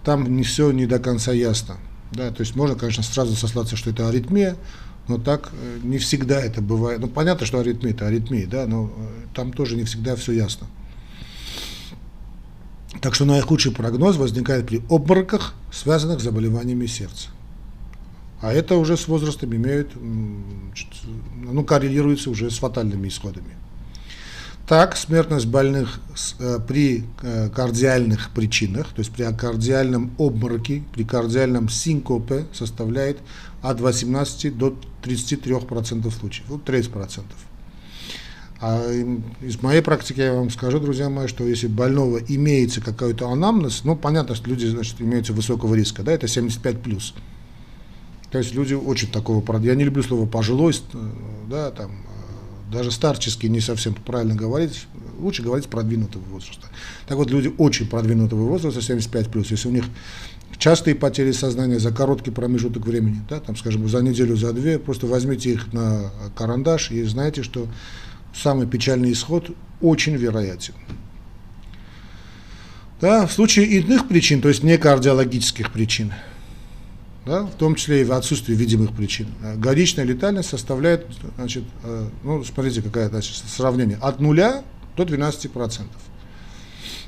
там 0.03 0.37
не 0.37 0.43
все 0.43 0.71
не 0.71 0.87
до 0.87 0.99
конца 0.99 1.33
ясно. 1.33 1.77
Да, 2.13 2.31
то 2.31 2.41
есть 2.41 2.57
можно, 2.57 2.77
конечно, 2.77 3.03
сразу 3.03 3.37
сослаться, 3.37 3.77
что 3.77 3.91
это 3.91 4.09
аритмия, 4.09 4.57
но 5.07 5.19
так 5.19 5.51
э, 5.53 5.79
не 5.83 5.99
всегда 5.99 6.41
это 6.41 6.61
бывает. 6.61 7.01
Ну, 7.01 7.09
понятно, 7.09 7.47
что 7.47 7.61
аритмия– 7.61 7.91
это 7.93 8.07
аритмия, 8.07 8.47
да, 8.47 8.67
но 8.67 8.93
э, 8.97 9.27
там 9.35 9.53
тоже 9.53 9.77
не 9.77 9.85
всегда 9.85 10.17
все 10.17 10.33
ясно. 10.33 10.67
Так 13.01 13.15
что 13.15 13.25
наихудший 13.25 13.73
прогноз 13.73 14.17
возникает 14.17 14.67
при 14.67 14.83
обмороках, 14.89 15.55
связанных 15.73 16.21
с 16.21 16.25
заболеваниями 16.25 16.87
сердца. 16.87 17.29
А 18.41 18.53
это 18.53 18.77
уже 18.77 18.97
с 18.97 19.07
возрастом 19.07 19.55
имеет, 19.55 19.91
ну, 19.95 21.65
коррелируется 21.65 22.31
уже 22.31 22.51
с 22.51 22.59
фатальными 22.59 23.09
исходами. 23.09 23.55
Так, 24.71 24.97
смертность 24.97 25.47
больных 25.47 25.99
э, 26.39 26.61
при 26.65 27.03
э, 27.23 27.49
кардиальных 27.49 28.31
причинах, 28.31 28.87
то 28.91 29.01
есть 29.01 29.11
при 29.11 29.25
кардиальном 29.37 30.13
обмороке, 30.17 30.85
при 30.95 31.03
кардиальном 31.03 31.69
синкопе 31.69 32.47
составляет 32.53 33.19
от 33.63 33.81
18 33.81 34.57
до 34.57 34.77
33% 35.03 36.09
случаев, 36.13 36.47
вот 36.47 36.69
30%. 36.69 37.25
А 38.61 38.93
из 39.41 39.61
моей 39.61 39.83
практики 39.83 40.21
я 40.21 40.35
вам 40.35 40.51
скажу, 40.51 40.79
друзья 40.79 41.11
мои, 41.11 41.27
что 41.27 41.43
если 41.43 41.67
больного 41.67 42.19
имеется 42.19 42.81
какой-то 42.81 43.29
анамнез, 43.29 43.83
ну, 43.83 43.97
понятно, 43.97 44.37
что 44.37 44.51
люди, 44.51 44.67
значит, 44.67 45.01
имеются 45.01 45.33
высокого 45.33 45.75
риска, 45.75 46.05
да, 46.05 46.13
это 46.13 46.27
75+. 46.27 46.79
плюс. 46.79 47.13
То 48.31 48.39
есть 48.39 48.55
люди 48.55 48.75
очень 48.75 49.11
такого, 49.11 49.43
я 49.63 49.75
не 49.75 49.83
люблю 49.83 50.05
слово 50.05 50.27
пожилой, 50.27 50.77
да, 51.49 51.73
там, 51.73 51.91
э, 51.91 52.10
даже 52.71 52.91
старческий 52.91 53.49
не 53.49 53.61
совсем 53.61 53.95
правильно 53.95 54.35
говорить, 54.35 54.87
лучше 55.19 55.43
говорить 55.43 55.67
продвинутого 55.69 56.23
возраста. 56.23 56.69
Так 57.07 57.17
вот, 57.17 57.31
люди 57.31 57.53
очень 57.59 57.87
продвинутого 57.87 58.47
возраста, 58.47 58.81
75+, 58.81 59.31
плюс, 59.31 59.51
если 59.51 59.69
у 59.69 59.73
них 59.73 59.85
частые 60.59 60.95
потери 60.95 61.33
сознания 61.33 61.79
за 61.79 61.91
короткий 61.91 62.31
промежуток 62.31 62.87
времени, 62.87 63.23
да, 63.29 63.41
там, 63.41 63.57
скажем, 63.57 63.89
за 63.89 64.03
неделю, 64.03 64.37
за 64.37 64.53
две, 64.53 64.79
просто 64.79 65.07
возьмите 65.07 65.53
их 65.53 65.73
на 65.73 66.11
карандаш 66.37 66.91
и 66.91 67.03
знаете, 67.05 67.43
что 67.43 67.67
самый 68.35 68.67
печальный 68.67 69.13
исход 69.13 69.51
очень 69.81 70.17
вероятен. 70.17 70.75
Да, 73.01 73.27
в 73.27 73.33
случае 73.33 73.67
иных 73.67 74.09
причин, 74.09 74.43
то 74.43 74.49
есть 74.49 74.63
не 74.63 74.77
кардиологических 74.77 75.73
причин, 75.73 76.13
да, 77.31 77.45
в 77.45 77.55
том 77.55 77.77
числе 77.77 78.01
и 78.01 78.05
в 78.05 78.11
отсутствии 78.11 78.55
видимых 78.57 78.93
причин, 78.93 79.29
годичная 79.57 80.05
летальность 80.05 80.49
составляет, 80.49 81.07
значит, 81.37 81.63
э, 81.85 82.09
ну, 82.25 82.43
смотрите, 82.43 82.83
какое 82.83 83.09
значит, 83.09 83.37
сравнение, 83.47 83.99
от 84.01 84.19
нуля 84.19 84.65
до 84.97 85.05
12%. 85.05 85.85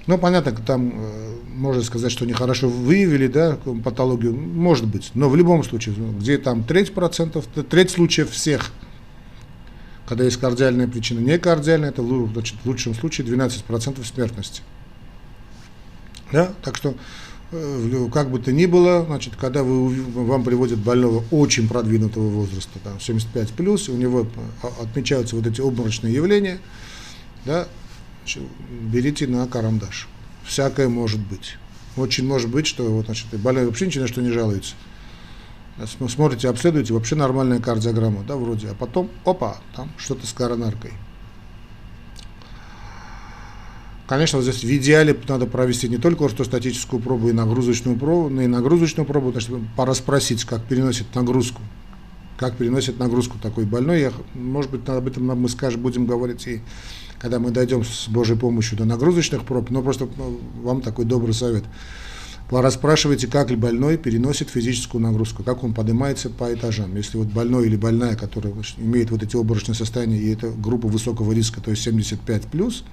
Ну, 0.07 0.19
понятно, 0.19 0.52
там 0.52 0.93
э, 0.95 1.35
можно 1.49 1.83
сказать, 1.83 2.12
что 2.12 2.25
нехорошо 2.25 2.69
выявили, 2.69 3.26
да, 3.26 3.59
патологию, 3.83 4.33
может 4.33 4.87
быть, 4.87 5.11
но 5.14 5.29
в 5.29 5.35
любом 5.35 5.64
случае, 5.64 5.97
где 5.97 6.38
там 6.38 6.62
треть 6.62 6.95
процентов, 6.95 7.47
треть 7.69 7.91
случаев 7.91 8.31
всех 8.31 8.71
когда 10.07 10.25
есть 10.25 10.37
кардиальная 10.38 10.88
причина. 10.88 11.21
Не 11.21 11.38
кардиальная, 11.38 11.88
это 11.88 12.02
значит, 12.02 12.57
в 12.62 12.67
лучшем 12.67 12.95
случае 12.95 13.26
12% 13.26 14.05
смертности. 14.05 14.61
Да? 16.31 16.52
Так 16.62 16.76
что, 16.76 16.95
как 18.13 18.31
бы 18.31 18.39
то 18.39 18.53
ни 18.53 18.67
было, 18.67 19.05
значит, 19.07 19.37
когда 19.37 19.63
вы, 19.63 20.03
вам 20.25 20.43
приводят 20.43 20.79
больного 20.79 21.23
очень 21.31 21.69
продвинутого 21.69 22.29
возраста, 22.29 22.79
там, 22.83 22.99
75 22.99 23.51
плюс, 23.51 23.89
у 23.89 23.97
него 23.97 24.27
отмечаются 24.81 25.37
вот 25.37 25.47
эти 25.47 25.61
обморочные 25.61 26.15
явления, 26.15 26.59
да, 27.45 27.69
берите 28.71 29.27
на 29.27 29.47
карандаш. 29.47 30.09
Всякое 30.45 30.89
может 30.89 31.21
быть. 31.21 31.57
Очень 31.97 32.27
может 32.27 32.51
быть, 32.51 32.67
что 32.67 32.85
вот, 32.85 33.07
значит, 33.07 33.27
больной 33.39 33.67
вообще 33.67 33.87
ничего 33.87 34.03
на 34.03 34.09
что 34.09 34.23
не 34.23 34.31
жалуется 34.31 34.75
смотрите, 36.09 36.49
обследуете, 36.49 36.95
вообще 36.95 37.17
нормальная 37.17 37.61
кардиограмма, 37.61 38.23
да, 38.27 38.37
вроде, 38.37 38.69
а 38.69 38.75
потом, 38.75 39.11
опа, 39.25 39.59
там 39.75 39.91
что-то 39.97 40.27
с 40.27 40.33
коронаркой. 40.33 40.93
Конечно, 44.12 44.42
здесь 44.42 44.62
в 44.62 44.76
идеале 44.76 45.16
надо 45.26 45.47
провести 45.47 45.88
не 45.88 45.97
только 45.97 46.26
ортостатическую 46.26 47.00
пробу 47.00 47.31
и 47.31 47.33
нагрузочную 47.33 47.99
пробу, 47.99 48.28
но 48.28 48.42
и 48.42 48.47
нагрузочную 48.47 49.07
пробу, 49.07 49.33
то 49.33 49.38
есть 49.38 49.50
пора 49.75 49.95
спросить, 49.95 50.45
как 50.45 50.64
переносит 50.64 51.14
нагрузку 51.14 51.62
как 52.37 52.57
переносит 52.57 52.99
нагрузку 52.99 53.38
такой 53.38 53.64
больной. 53.64 54.00
Я, 54.00 54.12
может 54.35 54.71
быть, 54.71 54.87
об 54.88 55.07
этом 55.07 55.26
мы 55.26 55.49
скажем, 55.49 55.81
будем 55.81 56.07
говорить 56.07 56.47
и 56.47 56.61
когда 57.19 57.38
мы 57.38 57.52
дойдем 57.52 57.85
с 57.85 58.09
Божьей 58.09 58.37
помощью 58.37 58.76
до 58.76 58.85
нагрузочных 58.85 59.45
проб, 59.45 59.71
но 59.71 59.81
просто 59.81 60.09
ну, 60.16 60.40
вам 60.61 60.83
такой 60.83 61.04
добрый 61.04 61.35
совет. 61.35 61.64
Расспрашивайте, 62.50 63.28
как 63.28 63.49
ли 63.49 63.57
больной 63.57 63.97
переносит 63.97 64.50
физическую 64.50 65.00
нагрузку, 65.00 65.42
как 65.42 65.64
он 65.64 65.73
поднимается 65.73 66.28
по 66.28 66.52
этажам. 66.52 66.95
Если 66.97 67.16
вот 67.16 67.28
больной 67.28 67.66
или 67.66 67.76
больная, 67.76 68.16
которая 68.16 68.52
имеет 68.76 69.11
вот 69.11 69.23
эти 69.23 69.37
обморочные 69.37 69.75
состояния, 69.75 70.19
и 70.19 70.35
это 70.35 70.50
группа 70.50 70.88
высокого 70.88 71.33
риска, 71.33 71.62
то 71.62 71.71
есть 71.71 71.83
75 71.83 72.42
плюс, 72.49 72.85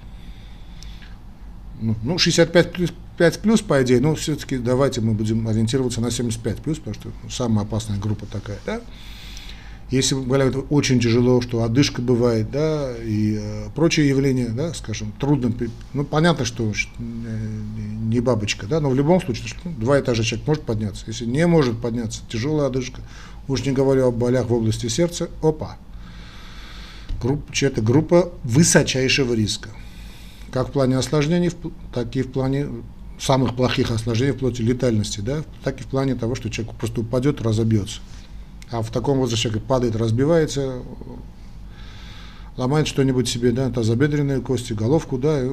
ну, 1.80 2.18
65 2.18 2.66
ну, 2.66 2.72
плюс, 2.72 2.92
5 3.18 3.38
плюс, 3.40 3.60
по 3.60 3.82
идее, 3.82 4.00
но 4.00 4.14
все-таки 4.14 4.58
давайте 4.58 5.00
мы 5.00 5.12
будем 5.12 5.46
ориентироваться 5.48 6.00
на 6.00 6.10
75 6.10 6.58
плюс, 6.58 6.78
потому 6.78 6.94
что 6.94 7.10
самая 7.30 7.64
опасная 7.64 7.98
группа 7.98 8.26
такая, 8.26 8.58
да, 8.66 8.80
если 9.90 10.14
бывает 10.14 10.54
очень 10.70 11.00
тяжело, 11.00 11.40
что 11.40 11.64
одышка 11.64 12.00
бывает, 12.00 12.50
да, 12.52 12.92
и 13.02 13.38
э, 13.40 13.66
прочие 13.74 14.08
явления, 14.08 14.48
да, 14.50 14.72
скажем, 14.72 15.12
трудно, 15.18 15.52
ну, 15.94 16.04
понятно, 16.04 16.44
что 16.44 16.70
э, 16.70 16.72
не 16.98 18.20
бабочка, 18.20 18.66
да, 18.66 18.78
но 18.78 18.88
в 18.88 18.94
любом 18.94 19.20
случае, 19.20 19.48
ну, 19.64 19.72
два 19.72 19.98
этажа 19.98 20.22
человек 20.22 20.46
может 20.46 20.62
подняться. 20.62 21.04
Если 21.08 21.26
не 21.26 21.44
может 21.46 21.80
подняться, 21.80 22.22
тяжелая 22.28 22.68
одышка, 22.68 23.00
уж 23.48 23.64
не 23.64 23.72
говорю 23.72 24.06
о 24.06 24.12
болях 24.12 24.46
в 24.46 24.52
области 24.52 24.86
сердца, 24.86 25.28
опа, 25.42 25.76
группа, 27.20 27.52
это 27.60 27.82
группа 27.82 28.32
высочайшего 28.44 29.34
риска. 29.34 29.70
Как 30.52 30.68
в 30.68 30.72
плане 30.72 30.96
осложнений, 30.96 31.52
так 31.92 32.14
и 32.16 32.22
в 32.22 32.32
плане 32.32 32.68
самых 33.18 33.54
плохих 33.54 33.90
осложнений, 33.90 34.32
вплоть 34.32 34.56
до 34.56 34.62
летальности, 34.62 35.20
да, 35.20 35.42
так 35.62 35.80
и 35.80 35.84
в 35.84 35.86
плане 35.86 36.14
того, 36.14 36.34
что 36.34 36.50
человек 36.50 36.74
просто 36.76 37.02
упадет, 37.02 37.40
разобьется 37.40 38.00
а 38.70 38.82
в 38.82 38.90
таком 38.90 39.18
возрасте 39.18 39.44
человек 39.44 39.64
падает, 39.64 39.96
разбивается, 39.96 40.82
ломает 42.56 42.86
что-нибудь 42.86 43.28
себе, 43.28 43.52
да, 43.52 43.70
тазобедренные 43.70 44.40
кости, 44.40 44.72
головку, 44.72 45.18
да, 45.18 45.44
и 45.44 45.50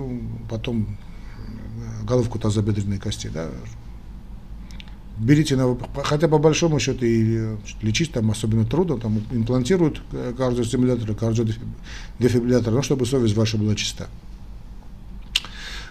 потом 0.50 0.98
э, 1.38 2.06
головку 2.06 2.38
тазобедренной 2.38 3.00
кости, 3.00 3.30
да. 3.34 3.50
Берите, 5.18 5.56
на, 5.56 5.76
хотя 6.04 6.28
по 6.28 6.38
большому 6.38 6.80
счету 6.80 7.04
и 7.04 7.56
лечить 7.82 8.12
там 8.12 8.30
особенно 8.30 8.66
трудно, 8.66 9.00
там 9.00 9.24
имплантируют 9.32 10.02
э, 10.12 10.34
кардиостимуляторы, 10.38 11.16
кардиодефибрилляторы, 11.16 12.76
но 12.76 12.82
чтобы 12.84 13.08
совесть 13.08 13.36
ваша 13.36 13.58
была 13.58 13.74
чиста. 13.74 14.08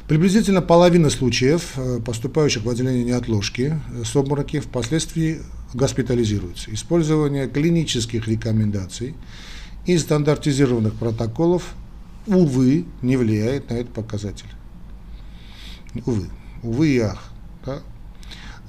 Приблизительно 0.08 0.62
половина 0.62 1.10
случаев, 1.10 1.72
э, 1.76 1.98
поступающих 2.04 2.62
в 2.62 2.70
отделение 2.70 3.04
неотложки 3.04 3.80
с 4.04 4.14
обмороки, 4.14 4.60
впоследствии 4.60 5.40
госпитализируются. 5.74 6.72
Использование 6.72 7.48
клинических 7.48 8.28
рекомендаций 8.28 9.14
и 9.84 9.98
стандартизированных 9.98 10.94
протоколов, 10.94 11.74
увы, 12.26 12.84
не 13.02 13.16
влияет 13.16 13.70
на 13.70 13.74
этот 13.74 13.92
показатель. 13.92 14.46
Увы, 16.04 16.26
увы 16.62 16.88
и 16.88 16.98
ах. 17.00 17.30
Да? 17.64 17.80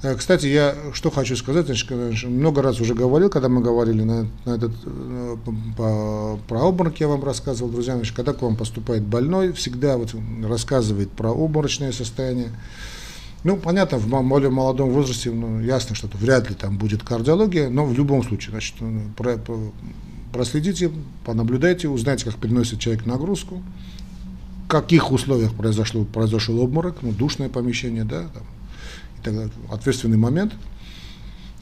Э, 0.02 0.14
кстати, 0.14 0.46
я 0.46 0.76
что 0.92 1.10
хочу 1.10 1.36
сказать, 1.36 1.66
значит, 1.66 1.90
много 2.24 2.62
раз 2.62 2.80
уже 2.80 2.94
говорил, 2.94 3.30
когда 3.30 3.48
мы 3.48 3.60
говорили 3.60 4.02
на, 4.02 4.26
на 4.44 4.54
этот, 4.54 4.72
э, 4.84 5.36
по, 5.76 6.38
про 6.46 6.60
обморок, 6.60 7.00
я 7.00 7.08
вам 7.08 7.24
рассказывал, 7.24 7.70
друзья, 7.70 7.96
значит, 7.96 8.14
когда 8.14 8.32
к 8.32 8.42
вам 8.42 8.56
поступает 8.56 9.02
больной, 9.02 9.52
всегда 9.52 9.96
вот 9.96 10.14
рассказывает 10.44 11.10
про 11.10 11.30
обморочное 11.30 11.90
состояние, 11.90 12.50
ну, 13.44 13.56
понятно, 13.56 13.98
в 13.98 14.08
более 14.28 14.50
молодом 14.50 14.90
возрасте, 14.90 15.30
ну, 15.30 15.60
ясно, 15.60 15.94
что 15.94 16.08
вряд 16.14 16.48
ли 16.48 16.54
там 16.54 16.78
будет 16.78 17.02
кардиология, 17.02 17.68
но 17.68 17.84
в 17.84 17.92
любом 17.94 18.22
случае, 18.22 18.52
значит, 18.52 18.76
ну, 18.80 19.02
про, 19.16 19.38
проследите, 20.32 20.92
понаблюдайте, 21.24 21.88
узнайте, 21.88 22.24
как 22.24 22.36
переносит 22.36 22.78
человек 22.78 23.04
нагрузку, 23.04 23.62
в 24.64 24.68
каких 24.68 25.10
условиях 25.10 25.54
произошло, 25.54 26.04
произошел 26.04 26.60
обморок, 26.60 26.98
ну, 27.02 27.10
душное 27.10 27.48
помещение, 27.48 28.04
да, 28.04 28.22
там, 28.34 28.42
и 29.20 29.24
так 29.24 29.34
далее, 29.34 29.52
ответственный 29.70 30.16
момент, 30.16 30.54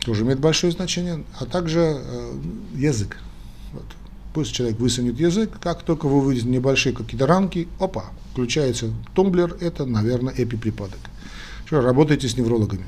тоже 0.04 0.22
имеет 0.22 0.40
большое 0.40 0.72
значение, 0.72 1.24
а 1.38 1.46
также 1.46 1.80
э, 1.80 2.32
язык. 2.74 3.18
Вот. 3.72 3.84
Пусть 4.34 4.52
человек 4.52 4.78
высунет 4.78 5.18
язык, 5.18 5.58
как 5.60 5.82
только 5.82 6.06
вы 6.06 6.18
увидите 6.18 6.46
небольшие 6.48 6.94
какие-то 6.94 7.26
рамки, 7.26 7.68
опа, 7.80 8.04
включается 8.32 8.92
тумблер, 9.14 9.56
это, 9.60 9.86
наверное, 9.86 10.34
эпиприпадок. 10.36 10.98
Что, 11.64 11.80
работайте 11.80 12.28
с 12.28 12.36
неврологами. 12.36 12.86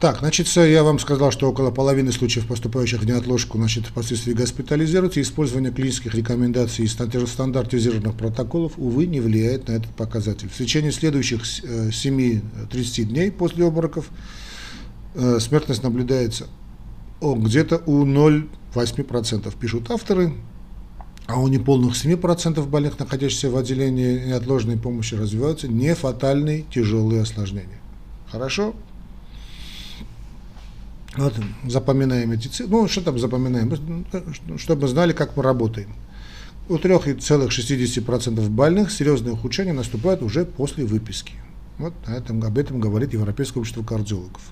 Так, 0.00 0.20
значит, 0.20 0.48
я 0.56 0.82
вам 0.82 0.98
сказал, 0.98 1.30
что 1.30 1.50
около 1.50 1.70
половины 1.70 2.10
случаев, 2.10 2.46
поступающих 2.46 3.00
в 3.02 3.06
неотложку, 3.06 3.58
значит, 3.58 3.84
впоследствии 3.84 4.32
госпитализируются. 4.32 5.20
Использование 5.20 5.70
клинических 5.70 6.14
рекомендаций 6.14 6.86
и 6.86 6.88
стандартизированных 6.88 8.14
протоколов, 8.14 8.72
увы, 8.78 9.04
не 9.04 9.20
влияет 9.20 9.68
на 9.68 9.72
этот 9.72 9.90
показатель. 9.90 10.48
В 10.48 10.56
течение 10.56 10.90
следующих 10.90 11.42
7-30 11.42 12.40
э, 12.72 13.04
дней 13.04 13.30
после 13.30 13.66
обмороков 13.66 14.08
э, 15.16 15.38
смертность 15.38 15.82
наблюдается 15.82 16.46
где-то 17.20 17.82
у 17.84 18.06
0,8%, 18.06 19.54
пишут 19.60 19.90
авторы 19.90 20.32
а 21.26 21.38
у 21.38 21.46
неполных 21.46 21.92
7% 21.92 22.66
больных, 22.66 22.98
находящихся 22.98 23.50
в 23.50 23.56
отделении 23.56 24.28
неотложной 24.28 24.78
помощи, 24.78 25.14
развиваются 25.14 25.68
нефатальные 25.68 26.64
тяжелые 26.72 27.22
осложнения. 27.22 27.80
Хорошо? 28.32 28.74
Вот, 31.16 31.34
запоминаем 31.66 32.32
эти 32.32 32.48
цифры. 32.48 32.68
Ну, 32.68 32.88
что 32.88 33.00
там 33.02 33.18
запоминаем? 33.18 34.06
Чтобы 34.58 34.82
мы 34.82 34.88
знали, 34.88 35.12
как 35.12 35.36
мы 35.36 35.42
работаем. 35.42 35.88
У 36.68 36.76
3,6% 36.76 38.48
больных 38.48 38.92
серьезные 38.92 39.32
ухудшения 39.32 39.72
наступают 39.72 40.22
уже 40.22 40.44
после 40.44 40.84
выписки. 40.84 41.32
Вот 41.78 41.94
этом, 42.06 42.44
об 42.44 42.58
этом 42.58 42.78
говорит 42.78 43.12
Европейское 43.12 43.60
общество 43.60 43.82
кардиологов. 43.82 44.42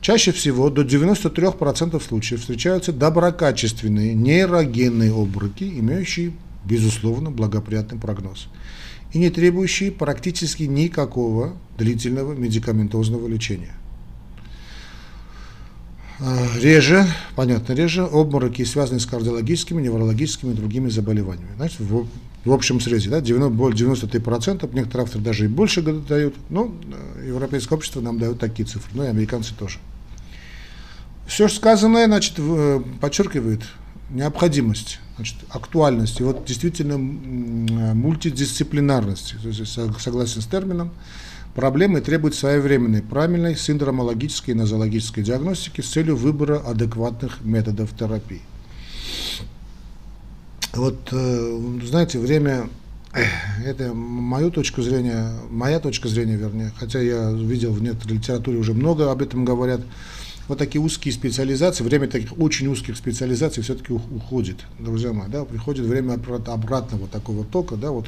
Чаще 0.00 0.32
всего 0.32 0.70
до 0.70 0.82
93% 0.82 2.00
случаев 2.06 2.40
встречаются 2.40 2.92
доброкачественные 2.92 4.14
нейрогенные 4.14 5.10
обмороки, 5.12 5.64
имеющие, 5.64 6.34
безусловно, 6.64 7.30
благоприятный 7.30 7.98
прогноз 7.98 8.48
и 9.14 9.18
не 9.18 9.30
требующие 9.30 9.92
практически 9.92 10.64
никакого 10.64 11.56
длительного 11.78 12.34
медикаментозного 12.34 13.26
лечения. 13.28 13.74
А, 16.20 16.46
реже, 16.58 17.06
понятно, 17.34 17.72
реже 17.72 18.02
обмороки, 18.02 18.64
связанные 18.64 19.00
с 19.00 19.06
кардиологическими, 19.06 19.82
неврологическими 19.82 20.52
и 20.52 20.54
другими 20.54 20.88
заболеваниями. 20.88 21.50
Значит, 21.56 21.80
в, 21.80 22.06
в 22.44 22.52
общем 22.52 22.80
срезе, 22.80 23.10
да, 23.10 23.20
90, 23.20 23.56
более 23.56 23.76
93%, 23.76 24.72
некоторые 24.74 25.04
авторы 25.04 25.24
даже 25.24 25.46
и 25.46 25.48
больше 25.48 25.82
дают, 25.82 26.34
но 26.50 26.72
э, 27.18 27.26
Европейское 27.28 27.76
общество 27.76 28.00
нам 28.00 28.18
дает 28.18 28.38
такие 28.38 28.64
цифры, 28.64 28.90
ну 28.94 29.04
и 29.04 29.08
американцы 29.08 29.54
тоже. 29.54 29.78
Все 31.26 31.48
сказанное, 31.48 32.06
значит, 32.06 32.34
э, 32.38 32.80
подчеркивает 33.00 33.62
необходимость, 34.10 35.00
значит, 35.16 35.38
актуальность 35.48 36.20
и 36.20 36.22
вот 36.22 36.44
действительно 36.44 36.96
мультидисциплинарность. 36.96 39.34
То 39.42 39.48
есть, 39.48 39.66
согласен 40.00 40.42
с 40.42 40.46
термином, 40.46 40.92
проблемы 41.54 42.00
требуют 42.00 42.34
своевременной, 42.34 43.02
правильной 43.02 43.56
синдромологической 43.56 44.54
и 44.54 44.56
нозологической 44.56 45.22
диагностики 45.22 45.80
с 45.80 45.88
целью 45.88 46.16
выбора 46.16 46.58
адекватных 46.58 47.44
методов 47.44 47.96
терапии. 47.96 48.42
Вот, 50.72 51.08
э, 51.12 51.60
знаете, 51.84 52.18
время, 52.18 52.68
это 53.64 53.94
мою 53.94 54.50
точку 54.50 54.82
зрения, 54.82 55.30
моя 55.50 55.78
точка 55.78 56.08
зрения, 56.08 56.36
вернее, 56.36 56.72
хотя 56.76 57.00
я 57.00 57.30
видел 57.30 57.72
в 57.72 57.80
некоторой 57.80 58.18
литературе 58.18 58.58
уже 58.58 58.74
много 58.74 59.10
об 59.10 59.22
этом 59.22 59.44
говорят, 59.44 59.80
вот 60.48 60.58
такие 60.58 60.80
узкие 60.80 61.14
специализации, 61.14 61.84
время 61.84 62.08
таких 62.08 62.38
очень 62.38 62.66
узких 62.66 62.96
специализаций 62.96 63.62
все-таки 63.62 63.92
уходит, 63.92 64.58
друзья 64.78 65.12
мои, 65.12 65.28
да, 65.28 65.44
приходит 65.44 65.86
время 65.86 66.14
обратного 66.14 67.06
такого 67.06 67.44
тока, 67.44 67.76
да, 67.76 67.92
вот, 67.92 68.06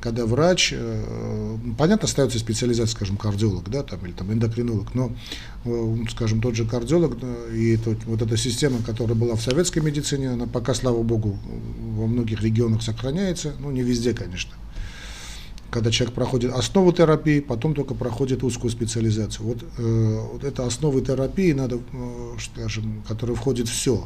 когда 0.00 0.26
врач, 0.26 0.72
э, 0.74 1.56
понятно, 1.78 2.06
остается 2.06 2.38
специализация, 2.38 2.94
скажем, 2.94 3.16
кардиолог, 3.16 3.68
да, 3.68 3.82
там, 3.82 4.04
или 4.04 4.12
там 4.12 4.32
эндокринолог, 4.32 4.94
но, 4.94 5.12
э, 5.64 5.96
скажем, 6.10 6.40
тот 6.40 6.56
же 6.56 6.64
кардиолог 6.64 7.18
и 7.52 7.76
тот, 7.76 8.04
вот 8.04 8.22
эта 8.22 8.36
система, 8.36 8.82
которая 8.82 9.14
была 9.14 9.36
в 9.36 9.42
советской 9.42 9.80
медицине, 9.80 10.30
она 10.30 10.46
пока, 10.46 10.74
слава 10.74 11.02
богу, 11.02 11.38
во 11.96 12.06
многих 12.06 12.42
регионах 12.42 12.82
сохраняется, 12.82 13.54
ну, 13.60 13.70
не 13.70 13.82
везде, 13.82 14.14
конечно, 14.14 14.52
когда 15.70 15.90
человек 15.90 16.14
проходит 16.14 16.52
основу 16.52 16.92
терапии, 16.92 17.40
потом 17.40 17.74
только 17.74 17.94
проходит 17.94 18.42
узкую 18.42 18.70
специализацию. 18.70 19.46
Вот, 19.46 19.58
э, 19.78 20.18
вот 20.32 20.44
это 20.44 20.66
основы 20.66 21.00
терапии, 21.00 21.52
надо, 21.52 21.76
э, 21.92 22.36
скажем, 22.40 23.02
которая 23.06 23.36
входит 23.36 23.68
все. 23.68 24.04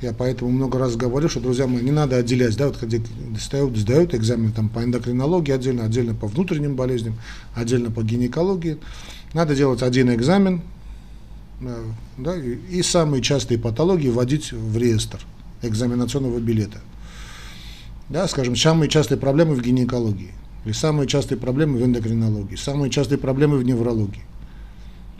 Я 0.00 0.12
поэтому 0.12 0.50
много 0.50 0.78
раз 0.78 0.96
говорю, 0.96 1.28
что, 1.28 1.40
друзья 1.40 1.66
мои, 1.66 1.82
не 1.82 1.90
надо 1.90 2.16
отделять, 2.16 2.56
да, 2.56 2.68
вот 2.68 2.78
когда 2.78 2.98
сдают, 3.38 3.76
сдают 3.76 4.14
экзамен 4.14 4.52
там, 4.52 4.68
по 4.68 4.82
эндокринологии 4.82 5.52
отдельно, 5.52 5.84
отдельно 5.84 6.14
по 6.14 6.26
внутренним 6.26 6.74
болезням, 6.74 7.18
отдельно 7.54 7.90
по 7.90 8.02
гинекологии. 8.02 8.78
Надо 9.34 9.54
делать 9.54 9.82
один 9.82 10.12
экзамен, 10.14 10.62
э, 11.60 11.84
да, 12.16 12.34
и, 12.36 12.56
и 12.70 12.82
самые 12.82 13.22
частые 13.22 13.58
патологии 13.58 14.08
вводить 14.08 14.52
в 14.52 14.76
реестр 14.78 15.20
экзаменационного 15.62 16.38
билета. 16.38 16.80
Да, 18.08 18.26
скажем, 18.26 18.56
самые 18.56 18.88
частые 18.88 19.18
проблемы 19.18 19.54
в 19.54 19.62
гинекологии– 19.62 20.32
и 20.64 20.72
самые 20.72 21.06
частые 21.06 21.38
проблемы 21.38 21.78
в 21.78 21.84
эндокринологии, 21.84 22.56
самые 22.56 22.90
частые 22.90 23.18
проблемы 23.18 23.58
в 23.58 23.64
неврологии. 23.64 24.22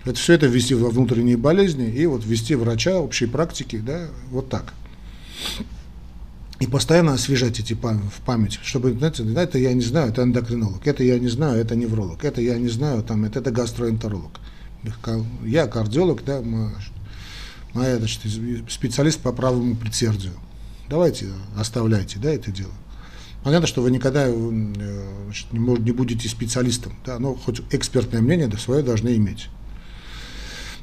Это 0.04 0.18
все 0.18 0.35
это 0.35 0.46
ввести 0.46 0.74
во 0.74 0.90
внутренние 0.90 1.37
болезни 1.37 1.88
и 1.88 2.07
вот 2.07 2.24
ввести 2.24 2.54
врача 2.54 2.98
общей 2.98 3.26
практики, 3.26 3.78
да, 3.78 4.09
вот 4.30 4.48
так. 4.48 4.74
И 6.61 6.66
постоянно 6.66 7.14
освежать 7.14 7.59
эти 7.59 7.74
в 7.74 8.20
память, 8.24 8.59
чтобы, 8.62 8.92
знаете, 8.92 9.24
это 9.35 9.59
я 9.59 9.72
не 9.72 9.80
знаю, 9.80 10.11
это 10.11 10.22
эндокринолог, 10.22 10.87
это 10.87 11.02
я 11.02 11.18
не 11.18 11.28
знаю, 11.28 11.61
это 11.61 11.74
невролог, 11.74 12.24
это 12.24 12.40
я 12.40 12.57
не 12.59 12.68
знаю, 12.68 13.02
там, 13.02 13.24
это, 13.24 13.40
это 13.40 13.50
гастроэнтеролог. 13.50 14.40
Я 15.44 15.66
кардиолог, 15.66 16.24
да, 16.24 16.42
моя 17.72 17.98
значит, 17.98 18.20
специалист 18.68 19.18
по 19.20 19.33
правому 19.33 19.74
предсердию. 19.74 20.35
Давайте 20.88 21.28
оставляйте, 21.59 22.18
да, 22.18 22.30
это 22.30 22.52
дело. 22.52 22.72
Понятно, 23.44 23.66
что 23.66 23.83
вы 23.83 23.90
никогда 23.90 24.26
э, 24.26 24.33
значит, 25.26 25.52
не, 25.52 25.59
не 25.61 25.92
будете 25.92 26.28
специалистом, 26.30 26.94
да, 27.04 27.18
но 27.18 27.35
хоть 27.35 27.61
экспертное 27.70 28.22
мнение 28.22 28.48
да, 28.48 28.57
свое 28.57 28.83
должны 28.83 29.14
иметь. 29.16 29.48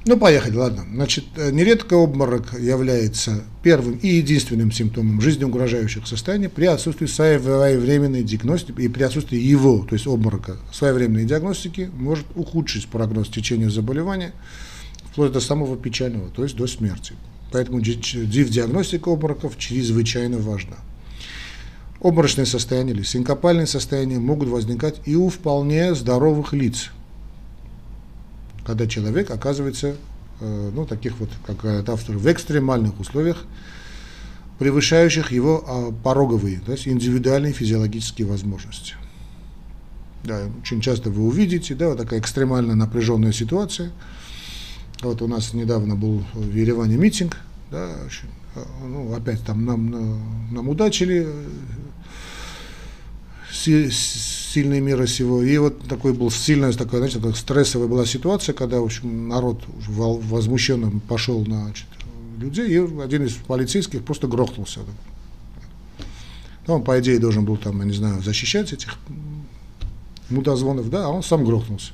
Ну, 0.06 0.18
поехали, 0.18 0.56
ладно. 0.56 0.86
Значит, 0.94 1.26
э, 1.38 1.52
нередко 1.52 1.96
обморок 1.96 2.60
является 2.60 3.44
первым 3.64 3.98
и 3.98 4.08
единственным 4.08 4.72
симптомом 4.72 5.22
жизнеугрожающих 5.22 6.06
состояний 6.06 6.50
при 6.50 6.66
отсутствии 6.66 7.08
своевременной 7.08 8.24
диагностики 8.24 8.80
и 8.80 8.88
при 8.88 9.04
отсутствии 9.04 9.40
его, 9.40 9.84
то 9.88 9.96
есть 9.96 10.06
обморока, 10.06 10.58
своевременной 10.72 11.26
диагностики 11.26 11.90
может 11.96 12.28
ухудшить 12.36 12.88
прогноз 12.88 13.30
течения 13.30 13.72
заболевания 13.72 14.34
вплоть 15.12 15.32
до 15.32 15.40
самого 15.40 15.78
печального, 15.78 16.30
то 16.30 16.44
есть 16.44 16.56
до 16.56 16.68
смерти. 16.68 17.16
Поэтому 17.52 17.82
див-диагностика 17.82 19.10
обмороков 19.10 19.58
чрезвычайно 19.58 20.38
важна. 20.38 20.78
Обморочные 22.02 22.48
состояния 22.48 22.94
или 22.94 23.04
синкопальные 23.04 23.68
состояния 23.68 24.18
могут 24.18 24.50
возникать 24.50 25.02
и 25.06 25.16
у 25.16 25.30
вполне 25.30 25.94
здоровых 25.94 26.52
лиц, 26.52 26.90
когда 28.66 28.88
человек 28.88 29.30
оказывается, 29.30 29.96
э, 30.40 30.72
ну, 30.74 30.88
таких 30.88 31.20
вот, 31.20 31.30
как 31.46 31.58
говорят 31.58 31.88
авторы, 31.90 32.18
в 32.18 32.32
экстремальных 32.32 33.00
условиях, 33.00 33.46
превышающих 34.58 35.32
его 35.32 35.64
а, 35.68 35.92
пороговые, 35.92 36.60
то 36.60 36.72
есть 36.72 36.88
индивидуальные 36.88 37.52
физиологические 37.52 38.28
возможности. 38.28 38.94
Да, 40.24 40.40
очень 40.62 40.82
часто 40.82 41.10
вы 41.10 41.24
увидите, 41.24 41.74
да, 41.74 41.90
вот 41.90 41.98
такая 41.98 42.20
экстремально 42.20 42.76
напряженная 42.76 43.32
ситуация. 43.32 43.92
Вот 45.02 45.24
у 45.24 45.28
нас 45.28 45.54
недавно 45.54 45.96
был 45.96 46.24
в 46.34 46.54
Ереване 46.54 46.98
митинг, 46.98 47.38
да, 47.72 47.90
э, 48.56 48.64
ну, 48.86 49.16
опять 49.16 49.44
там 49.44 49.66
нам, 49.66 50.52
нам 50.52 50.70
удачили, 50.70 51.28
сильные 53.52 54.82
меры 54.82 55.06
всего. 55.06 55.44
И 55.44 55.58
вот 55.58 55.88
такой 55.88 56.14
был 56.14 56.32
сильная, 56.32 56.72
такая, 56.74 57.00
знаете, 57.00 57.20
такая 57.20 57.34
стрессовая 57.34 57.88
была 57.88 58.06
ситуация, 58.06 58.54
когда, 58.54 58.80
в 58.80 58.86
общем, 58.86 59.28
народ 59.28 59.62
возмущенно 59.88 60.92
пошел 61.08 61.46
на 61.46 61.64
значит, 61.64 61.88
людей, 62.40 62.70
и 62.70 63.02
один 63.02 63.26
из 63.26 63.34
полицейских 63.34 64.04
просто 64.04 64.28
грохнулся. 64.28 64.82
Ну, 66.68 66.76
он, 66.76 66.84
по 66.84 67.00
идее, 67.00 67.20
должен 67.20 67.46
был 67.46 67.58
там, 67.58 67.80
я 67.80 67.86
не 67.86 67.94
знаю, 67.94 68.22
защищать 68.22 68.72
этих 68.74 68.96
мудозвонов, 70.30 70.90
да, 70.90 71.06
а 71.06 71.10
он 71.10 71.24
сам 71.24 71.44
грохнулся. 71.44 71.92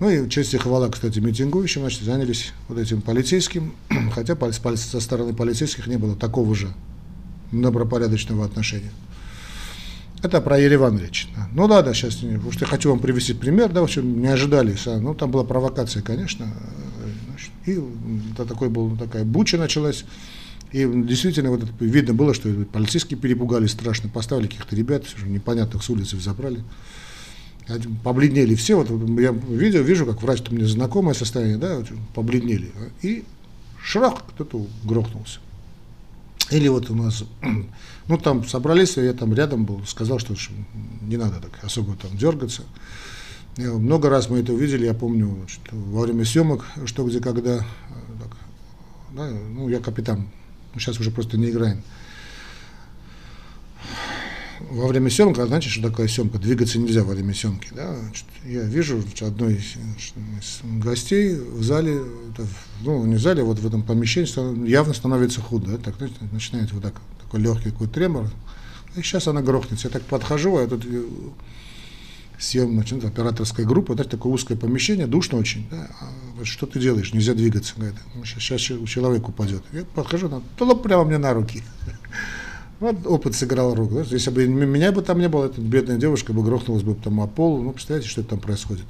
Ну 0.00 0.08
и 0.10 0.30
честь 0.30 0.54
и 0.54 0.58
хвала, 0.58 0.88
кстати, 0.88 1.18
митингующим, 1.18 1.80
значит, 1.82 2.02
занялись 2.02 2.52
вот 2.68 2.78
этим 2.78 3.02
полицейским, 3.02 3.74
хотя 4.14 4.36
со 4.52 5.00
стороны 5.00 5.34
полицейских 5.34 5.86
не 5.86 5.96
было 5.96 6.14
такого 6.14 6.54
же 6.54 6.72
добропорядочного 7.50 8.44
отношения. 8.44 8.92
Это 10.22 10.40
про 10.40 10.58
Ереван 10.58 10.98
речь. 10.98 11.28
Да. 11.36 11.48
Ну 11.52 11.68
да, 11.68 11.82
да, 11.82 11.94
сейчас, 11.94 12.16
потому 12.16 12.50
что 12.50 12.64
я 12.64 12.66
хочу 12.66 12.90
вам 12.90 12.98
привести 12.98 13.34
пример, 13.34 13.70
да, 13.70 13.80
в 13.80 13.84
общем, 13.84 14.20
не 14.20 14.26
ожидали, 14.26 14.76
ну 14.86 15.14
там 15.14 15.30
была 15.30 15.44
провокация, 15.44 16.02
конечно, 16.02 16.46
значит, 17.28 17.50
и 17.66 17.80
это 18.32 18.44
такой 18.44 18.68
был, 18.68 18.96
такая 18.96 19.24
буча 19.24 19.58
началась, 19.58 20.04
и 20.72 20.90
действительно 20.92 21.50
вот 21.50 21.62
это, 21.62 21.72
видно 21.78 22.14
было, 22.14 22.34
что 22.34 22.52
полицейские 22.72 23.18
перепугались 23.18 23.70
страшно, 23.70 24.08
поставили 24.08 24.48
каких-то 24.48 24.74
ребят, 24.74 25.04
непонятных 25.24 25.84
с 25.84 25.90
улицы 25.90 26.18
забрали, 26.18 26.64
побледнели 28.02 28.56
все, 28.56 28.74
вот 28.74 28.90
я 29.20 29.30
видел, 29.30 29.84
вижу, 29.84 30.04
как 30.04 30.20
врач, 30.22 30.40
там 30.42 30.56
мне 30.56 30.66
знакомое 30.66 31.14
состояние, 31.14 31.58
да, 31.58 31.84
побледнели, 32.14 32.72
и 33.02 33.24
шрах, 33.80 34.24
кто-то 34.34 34.66
грохнулся. 34.82 35.38
Или 36.50 36.66
вот 36.68 36.90
у 36.90 36.94
нас, 36.94 37.24
ну 38.08 38.18
там 38.18 38.46
собрались, 38.46 38.96
я 38.96 39.12
там 39.12 39.34
рядом 39.34 39.64
был, 39.64 39.84
сказал, 39.86 40.18
что 40.18 40.34
не 41.02 41.16
надо 41.16 41.40
так 41.40 41.62
особо 41.62 41.94
там 41.96 42.16
дергаться. 42.16 42.62
Много 43.56 44.08
раз 44.08 44.30
мы 44.30 44.38
это 44.38 44.52
увидели, 44.52 44.86
я 44.86 44.94
помню, 44.94 45.46
что 45.48 45.74
во 45.74 46.02
время 46.02 46.24
съемок, 46.24 46.64
что 46.86 47.04
где 47.04 47.20
когда, 47.20 47.58
так, 47.58 48.36
да, 49.12 49.30
ну 49.30 49.68
я 49.68 49.80
капитан, 49.80 50.28
сейчас 50.74 50.98
уже 51.00 51.10
просто 51.10 51.36
не 51.36 51.50
играем 51.50 51.82
во 54.70 54.86
время 54.86 55.10
съемки, 55.10 55.40
а 55.40 55.46
знаете, 55.46 55.68
что 55.68 55.88
такое 55.88 56.08
съемка? 56.08 56.38
Двигаться 56.38 56.78
нельзя 56.78 57.02
во 57.02 57.14
время 57.14 57.34
съемки. 57.34 57.68
Да? 57.74 57.96
Я 58.44 58.62
вижу 58.62 59.02
одной 59.20 59.54
из 59.54 59.76
гостей 60.82 61.36
в 61.36 61.62
зале, 61.62 62.02
ну, 62.82 63.04
не 63.06 63.16
в 63.16 63.20
зале, 63.20 63.42
а 63.42 63.44
вот 63.44 63.58
в 63.58 63.66
этом 63.66 63.82
помещении 63.82 64.68
явно 64.68 64.94
становится 64.94 65.40
худо. 65.40 65.72
Да? 65.72 65.78
Так, 65.78 65.94
начинает 66.32 66.72
вот 66.72 66.82
так, 66.82 67.00
такой 67.28 67.40
легкий 67.40 67.70
какой 67.70 67.88
тремор. 67.88 68.30
И 68.96 69.02
сейчас 69.02 69.28
она 69.28 69.42
грохнется. 69.42 69.88
Я 69.88 69.92
так 69.92 70.02
подхожу, 70.02 70.56
а 70.56 70.66
тут 70.66 70.84
э, 70.84 71.04
съем, 72.38 72.72
значит, 72.72 73.04
операторская 73.04 73.66
группа, 73.66 73.94
да, 73.94 74.04
такое 74.04 74.32
узкое 74.32 74.56
помещение, 74.56 75.06
душно 75.06 75.38
очень. 75.38 75.68
Да? 75.70 75.88
А, 76.00 76.44
что 76.44 76.66
ты 76.66 76.80
делаешь? 76.80 77.12
Нельзя 77.12 77.34
двигаться. 77.34 77.74
Говорит, 77.76 77.96
сейчас, 78.24 78.42
сейчас 78.42 78.88
человек 78.88 79.28
упадет. 79.28 79.62
Я 79.72 79.84
подхожу, 79.84 80.28
она 80.28 80.74
прямо 80.74 81.04
мне 81.04 81.18
на 81.18 81.32
руки. 81.34 81.62
Вот 82.80 83.08
опыт 83.08 83.34
сыграл 83.34 83.74
руку. 83.74 83.96
Да? 83.96 84.02
Если 84.02 84.30
бы 84.30 84.46
меня 84.46 84.92
бы 84.92 85.02
там 85.02 85.18
не 85.18 85.28
было, 85.28 85.46
эта 85.46 85.60
бедная 85.60 85.96
девушка 85.96 86.32
бы 86.32 86.44
грохнулась 86.44 86.84
бы 86.84 86.94
там 86.94 87.20
о 87.20 87.26
пол. 87.26 87.60
Ну, 87.60 87.72
представляете, 87.72 88.08
что 88.08 88.22
там 88.22 88.38
происходит. 88.38 88.84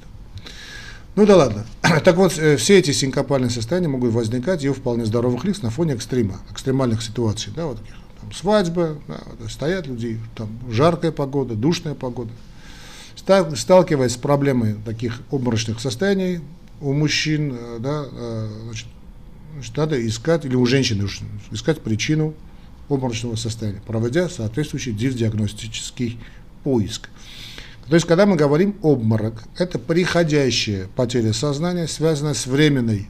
Ну 1.15 1.25
да 1.25 1.35
ладно. 1.35 1.65
Так 2.03 2.15
вот, 2.15 2.37
э, 2.37 2.55
все 2.57 2.77
эти 2.77 2.91
синкопальные 2.91 3.49
состояния 3.49 3.87
могут 3.87 4.13
возникать 4.13 4.63
и 4.63 4.69
у 4.69 4.75
вполне 4.75 5.05
здоровых 5.05 5.43
лиц 5.43 5.63
на 5.63 5.71
фоне 5.71 5.93
экстрима, 5.93 6.39
экстремальных 6.51 7.01
ситуаций. 7.01 7.51
Да, 7.55 7.65
вот 7.65 7.79
таких, 7.79 7.95
там, 8.21 8.31
свадьба, 8.33 8.97
да, 9.07 9.19
стоят 9.49 9.87
люди, 9.87 10.19
там 10.35 10.49
жаркая 10.69 11.11
погода, 11.11 11.55
душная 11.55 11.95
погода. 11.95 12.31
Сталкиваясь 13.15 14.13
с 14.13 14.17
проблемой 14.17 14.75
таких 14.85 15.21
обморочных 15.29 15.79
состояний 15.79 16.39
у 16.81 16.93
мужчин, 16.93 17.55
э, 17.57 17.77
да, 17.79 18.05
э, 18.11 18.49
значит, 18.65 18.87
надо 19.75 20.07
искать, 20.07 20.45
или 20.45 20.55
у 20.55 20.65
женщин 20.65 21.07
искать 21.51 21.81
причину 21.81 22.33
обморочного 22.87 23.35
состояния, 23.35 23.81
проводя 23.85 24.29
соответствующий 24.29 24.93
диагностический 24.93 26.19
поиск. 26.63 27.09
То 27.87 27.95
есть, 27.95 28.07
когда 28.07 28.25
мы 28.25 28.35
говорим 28.35 28.75
обморок, 28.83 29.43
это 29.57 29.79
приходящая 29.79 30.87
потеря 30.95 31.33
сознания, 31.33 31.87
связанная 31.87 32.35
с 32.35 32.45
временной 32.45 33.09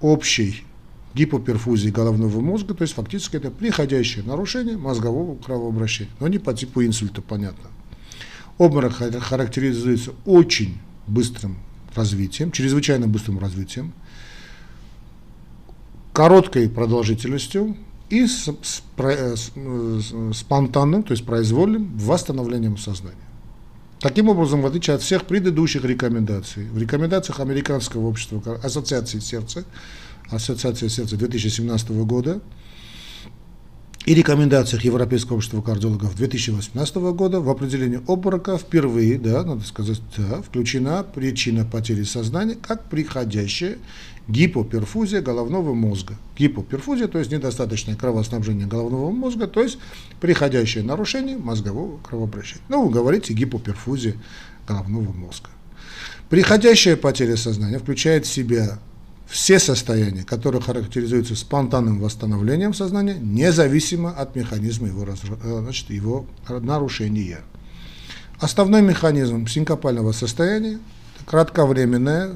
общей 0.00 0.64
гипоперфузией 1.14 1.92
головного 1.92 2.40
мозга, 2.40 2.74
то 2.74 2.82
есть 2.82 2.94
фактически 2.94 3.36
это 3.36 3.50
приходящее 3.50 4.24
нарушение 4.24 4.76
мозгового 4.76 5.36
кровообращения, 5.36 6.12
но 6.20 6.28
не 6.28 6.38
по 6.38 6.54
типу 6.54 6.82
инсульта, 6.84 7.22
понятно. 7.22 7.70
Обморок 8.58 8.94
характеризуется 8.94 10.12
очень 10.24 10.78
быстрым 11.06 11.58
развитием, 11.94 12.50
чрезвычайно 12.50 13.06
быстрым 13.06 13.38
развитием, 13.38 13.92
короткой 16.12 16.68
продолжительностью, 16.68 17.76
и 18.10 18.26
с, 18.26 18.48
с, 18.62 18.82
э, 18.98 19.34
с, 19.36 19.52
с, 19.54 20.36
спонтанным, 20.36 21.02
то 21.02 21.12
есть 21.12 21.24
произвольным 21.24 21.96
восстановлением 21.96 22.76
сознания. 22.76 23.16
Таким 24.04 24.28
образом, 24.28 24.60
в 24.60 24.66
отличие 24.66 24.96
от 24.96 25.00
всех 25.00 25.24
предыдущих 25.24 25.82
рекомендаций, 25.82 26.68
в 26.68 26.76
рекомендациях 26.76 27.40
Американского 27.40 28.06
общества 28.06 28.60
Ассоциации 28.62 29.18
сердца, 29.18 29.64
Ассоциация 30.28 30.90
сердца 30.90 31.16
2017 31.16 31.88
года, 32.04 32.42
и 34.06 34.14
рекомендациях 34.14 34.84
Европейского 34.84 35.36
общества 35.36 35.62
кардиологов 35.62 36.14
2018 36.14 36.96
года 36.96 37.40
в 37.40 37.48
определении 37.48 38.00
обморока 38.06 38.58
впервые, 38.58 39.18
да, 39.18 39.42
надо 39.42 39.64
сказать, 39.64 40.00
да, 40.16 40.42
включена 40.42 41.02
причина 41.02 41.64
потери 41.64 42.02
сознания 42.02 42.54
как 42.54 42.84
приходящая 42.90 43.78
гипоперфузия 44.28 45.22
головного 45.22 45.72
мозга. 45.72 46.16
Гипоперфузия, 46.36 47.08
то 47.08 47.18
есть 47.18 47.30
недостаточное 47.30 47.96
кровоснабжение 47.96 48.66
головного 48.66 49.10
мозга, 49.10 49.46
то 49.46 49.62
есть 49.62 49.78
приходящее 50.20 50.84
нарушение 50.84 51.38
мозгового 51.38 51.98
кровообращения. 51.98 52.62
Ну, 52.68 52.84
вы 52.84 52.90
говорите 52.90 53.32
гипоперфузия 53.32 54.16
головного 54.68 55.12
мозга. 55.12 55.48
Приходящая 56.28 56.96
потеря 56.96 57.36
сознания 57.36 57.78
включает 57.78 58.26
в 58.26 58.32
себя 58.32 58.78
все 59.26 59.58
состояния, 59.58 60.22
которые 60.22 60.60
характеризуются 60.60 61.34
спонтанным 61.34 61.98
восстановлением 62.00 62.74
сознания, 62.74 63.16
независимо 63.20 64.10
от 64.10 64.36
механизма 64.36 64.88
его, 64.88 65.04
э, 65.04 65.60
значит, 65.62 65.90
его 65.90 66.26
нарушения. 66.48 67.40
Основной 68.38 68.82
механизм 68.82 69.46
синкопального 69.46 70.12
состояния– 70.12 70.78
кратковременная 71.26 72.34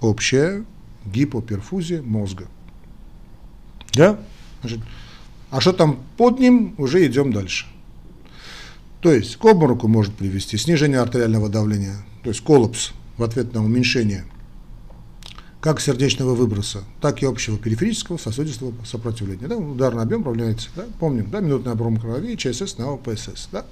общая 0.00 0.64
гипоперфузия 1.04 2.02
мозга. 2.02 2.48
Да? 3.92 4.18
Значит, 4.60 4.80
а 5.50 5.60
что 5.60 5.72
там 5.72 6.00
под 6.16 6.40
ним, 6.40 6.74
уже 6.78 7.06
идем 7.06 7.32
дальше. 7.32 7.66
То 9.00 9.12
есть 9.12 9.36
к 9.36 9.44
обмороку 9.44 9.86
может 9.86 10.14
привести 10.14 10.56
снижение 10.56 10.98
артериального 10.98 11.48
давления, 11.48 11.98
то 12.24 12.30
есть 12.30 12.40
коллапс 12.40 12.90
в 13.16 13.22
ответ 13.22 13.54
на 13.54 13.64
уменьшение– 13.64 14.24
как 15.60 15.80
сердечного 15.80 16.34
выброса, 16.34 16.84
так 17.00 17.22
и 17.22 17.26
общего 17.26 17.58
периферического 17.58 18.18
сосудистого 18.18 18.72
сопротивления. 18.84 19.48
Да? 19.48 19.56
Ударный 19.56 20.02
объем 20.02 20.20
управляется, 20.20 20.68
да? 20.76 20.84
помним, 20.98 21.30
да? 21.30 21.40
минутный 21.40 21.72
объем 21.72 21.96
крови 21.96 22.36
ЧСС 22.36 22.78
на 22.78 22.92
ОПСС. 22.92 23.48
Да? 23.50 23.64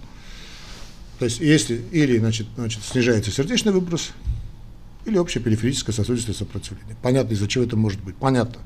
То 1.18 1.26
есть 1.26 1.40
если 1.40 1.80
или 1.92 2.18
значит, 2.18 2.46
значит, 2.56 2.82
снижается 2.82 3.30
сердечный 3.30 3.72
выброс, 3.72 4.12
или 5.04 5.18
общее 5.18 5.42
периферическое 5.42 5.94
сосудистое 5.94 6.34
сопротивление. 6.34 6.96
Понятно, 7.02 7.34
из-за 7.34 7.46
чего 7.46 7.64
это 7.64 7.76
может 7.76 8.02
быть. 8.02 8.16
Понятно. 8.16 8.60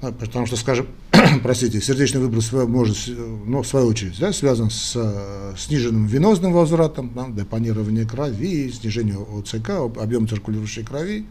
Потому 0.00 0.46
что, 0.46 0.56
скажем, 0.56 0.86
простите, 1.42 1.80
сердечный 1.80 2.20
выброс 2.20 2.52
может, 2.52 2.96
ну, 3.08 3.62
в 3.62 3.66
свою 3.66 3.86
очередь, 3.86 4.18
да, 4.20 4.32
связан 4.32 4.70
с 4.70 4.92
э, 4.94 5.54
сниженным 5.56 6.06
венозным 6.06 6.52
возвратом, 6.52 7.12
да, 7.14 7.28
депонирование 7.28 8.06
крови, 8.06 8.70
снижение 8.70 9.16
ОЦК, 9.16 9.70
объем 10.00 10.28
циркулирующей 10.28 10.84
крови, 10.84 11.26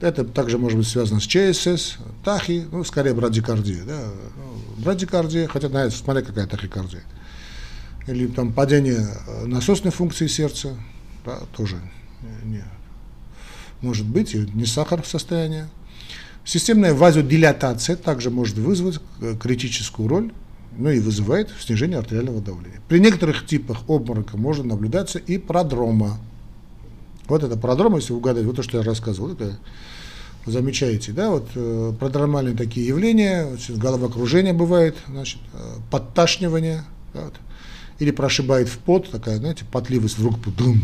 это 0.00 0.24
также 0.24 0.58
может 0.58 0.78
быть 0.78 0.88
связано 0.88 1.20
с 1.20 1.24
ЧСС, 1.24 1.98
тахи, 2.24 2.66
ну, 2.70 2.84
скорее 2.84 3.14
брадикардия. 3.14 3.84
Да? 3.84 4.00
Ну, 4.36 4.82
брадикардия, 4.82 5.46
хотя, 5.46 5.68
знаете, 5.68 5.96
смотря 5.96 6.22
какая 6.22 6.46
тахикардия. 6.46 7.02
Или 8.06 8.26
там 8.26 8.52
падение 8.52 9.06
э, 9.26 9.46
насосной 9.46 9.92
функции 9.92 10.26
сердца, 10.26 10.76
да, 11.24 11.40
тоже 11.56 11.76
не, 12.44 12.64
может 13.82 14.06
быть, 14.06 14.34
и 14.34 14.38
не 14.54 14.66
сахар 14.66 15.02
в 15.02 15.06
состоянии. 15.06 15.66
Системная 16.44 16.94
вазодилатация 16.94 17.96
также 17.96 18.30
может 18.30 18.56
вызвать 18.56 19.00
э, 19.20 19.36
критическую 19.40 20.08
роль, 20.08 20.32
ну 20.76 20.90
и 20.90 21.00
вызывает 21.00 21.50
снижение 21.60 21.98
артериального 21.98 22.40
давления. 22.40 22.80
При 22.88 22.98
некоторых 22.98 23.46
типах 23.46 23.88
обморока 23.88 24.36
может 24.36 24.64
наблюдаться 24.64 25.18
и 25.18 25.38
продрома. 25.38 26.18
Вот 27.30 27.44
это 27.44 27.56
продром, 27.56 27.96
если 27.96 28.12
вы 28.12 28.18
угадаете, 28.18 28.46
вот 28.46 28.56
то, 28.56 28.62
что 28.62 28.78
я 28.78 28.84
рассказывал, 28.84 29.32
это 29.32 29.56
замечаете, 30.46 31.12
да, 31.12 31.30
вот 31.30 31.48
э, 31.54 31.92
продромальные 31.98 32.56
такие 32.56 32.86
явления, 32.86 33.46
вот, 33.46 33.60
головокружение 33.78 34.52
бывает, 34.52 34.96
значит, 35.06 35.38
э, 35.52 35.76
подташнивание, 35.90 36.84
да, 37.14 37.26
вот, 37.26 37.34
или 37.98 38.10
прошибает 38.10 38.68
в 38.68 38.78
пот, 38.78 39.10
такая, 39.10 39.36
знаете, 39.36 39.64
потливость 39.70 40.18
вдруг 40.18 40.40
дум, 40.56 40.82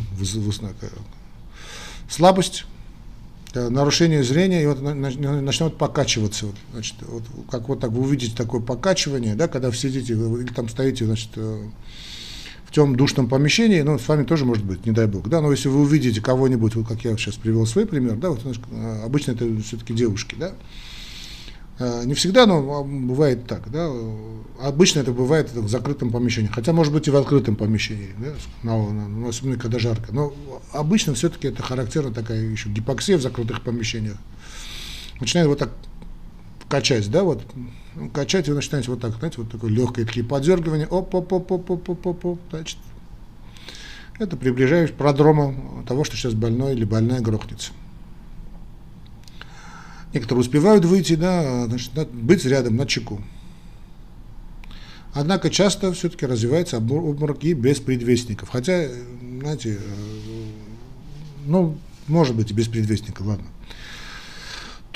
слабость, 2.08 2.64
э, 3.54 3.68
нарушение 3.68 4.22
зрения, 4.22 4.62
и 4.62 4.66
вот 4.66 4.80
начнет 4.80 5.76
покачиваться, 5.76 6.46
вот, 6.46 6.56
значит, 6.72 6.94
вот, 7.00 7.24
как 7.50 7.68
вот 7.68 7.80
так 7.80 7.90
вы 7.90 8.02
увидите 8.02 8.36
такое 8.36 8.60
покачивание, 8.60 9.34
да, 9.34 9.48
когда 9.48 9.68
вы 9.70 9.74
сидите 9.74 10.12
или 10.12 10.52
там 10.52 10.68
стоите, 10.68 11.06
значит, 11.06 11.30
э, 11.36 11.64
в 12.66 12.72
темном 12.72 12.96
душном 12.96 13.28
помещении, 13.28 13.80
ну, 13.82 13.98
с 13.98 14.06
вами 14.08 14.24
тоже 14.24 14.44
может 14.44 14.64
быть, 14.64 14.84
не 14.84 14.92
дай 14.92 15.06
бог, 15.06 15.28
да, 15.28 15.40
но 15.40 15.50
если 15.52 15.68
вы 15.68 15.80
увидите 15.82 16.20
кого-нибудь, 16.20 16.74
вот 16.74 16.88
как 16.88 17.04
я 17.04 17.16
сейчас 17.16 17.36
привел 17.36 17.64
свой 17.64 17.86
пример, 17.86 18.16
да, 18.16 18.30
вот, 18.30 18.40
э, 18.44 19.02
обычно 19.04 19.32
это 19.32 19.48
все-таки 19.62 19.94
девушки, 19.94 20.34
да, 20.34 20.52
э, 21.78 22.02
не 22.04 22.14
всегда, 22.14 22.44
но 22.44 22.82
бывает 22.82 23.46
так, 23.46 23.70
да, 23.70 23.88
обычно 24.60 25.00
это 25.00 25.12
бывает 25.12 25.52
в 25.52 25.68
закрытом 25.68 26.10
помещении, 26.10 26.50
хотя 26.52 26.72
может 26.72 26.92
быть 26.92 27.06
и 27.06 27.10
в 27.10 27.16
открытом 27.16 27.54
помещении, 27.54 28.10
да, 28.18 28.34
на, 28.64 28.92
на, 28.92 29.08
ну, 29.08 29.28
особенно 29.28 29.58
когда 29.58 29.78
жарко, 29.78 30.12
но 30.12 30.34
обычно 30.72 31.14
все-таки 31.14 31.46
это 31.48 31.62
характерна 31.62 32.12
такая 32.12 32.42
еще 32.42 32.68
гипоксия 32.68 33.16
в 33.16 33.22
закрытых 33.22 33.62
помещениях, 33.62 34.16
начинает 35.20 35.48
вот 35.48 35.60
так 35.60 35.70
качать, 36.68 37.08
да, 37.12 37.22
вот, 37.22 37.44
ну, 37.96 38.10
качать 38.10 38.46
вы 38.48 38.54
начинаете 38.54 38.90
вот 38.90 39.00
так, 39.00 39.16
знаете, 39.16 39.38
вот 39.38 39.50
такое 39.50 39.70
легкое 39.70 40.04
такие 40.04 40.24
подергивания. 40.24 40.86
Оп, 40.86 41.14
оп, 41.14 41.32
оп, 41.32 41.50
оп, 41.50 41.70
оп, 41.70 41.88
оп, 42.06 42.24
оп, 42.26 42.40
значит. 42.50 42.78
Это 44.18 44.36
приближаюсь 44.36 44.90
к 44.90 44.94
продрома 44.94 45.84
того, 45.86 46.04
что 46.04 46.16
сейчас 46.16 46.34
больной 46.34 46.74
или 46.74 46.84
больная 46.84 47.20
грохнется. 47.20 47.72
Некоторые 50.12 50.42
успевают 50.42 50.84
выйти, 50.84 51.14
да, 51.14 51.66
значит, 51.66 51.94
надо 51.94 52.10
быть 52.12 52.44
рядом, 52.44 52.76
на 52.76 52.86
чеку. 52.86 53.20
Однако 55.14 55.48
часто 55.48 55.92
все-таки 55.94 56.26
развивается 56.26 56.76
обморок 56.76 57.42
и 57.44 57.54
без 57.54 57.80
предвестников. 57.80 58.50
Хотя, 58.50 58.72
э, 58.74 58.90
знаете, 59.40 59.78
э, 59.78 60.46
ну, 61.46 61.78
может 62.06 62.36
быть 62.36 62.50
и 62.50 62.54
без 62.54 62.68
предвестников, 62.68 63.26
ладно. 63.26 63.46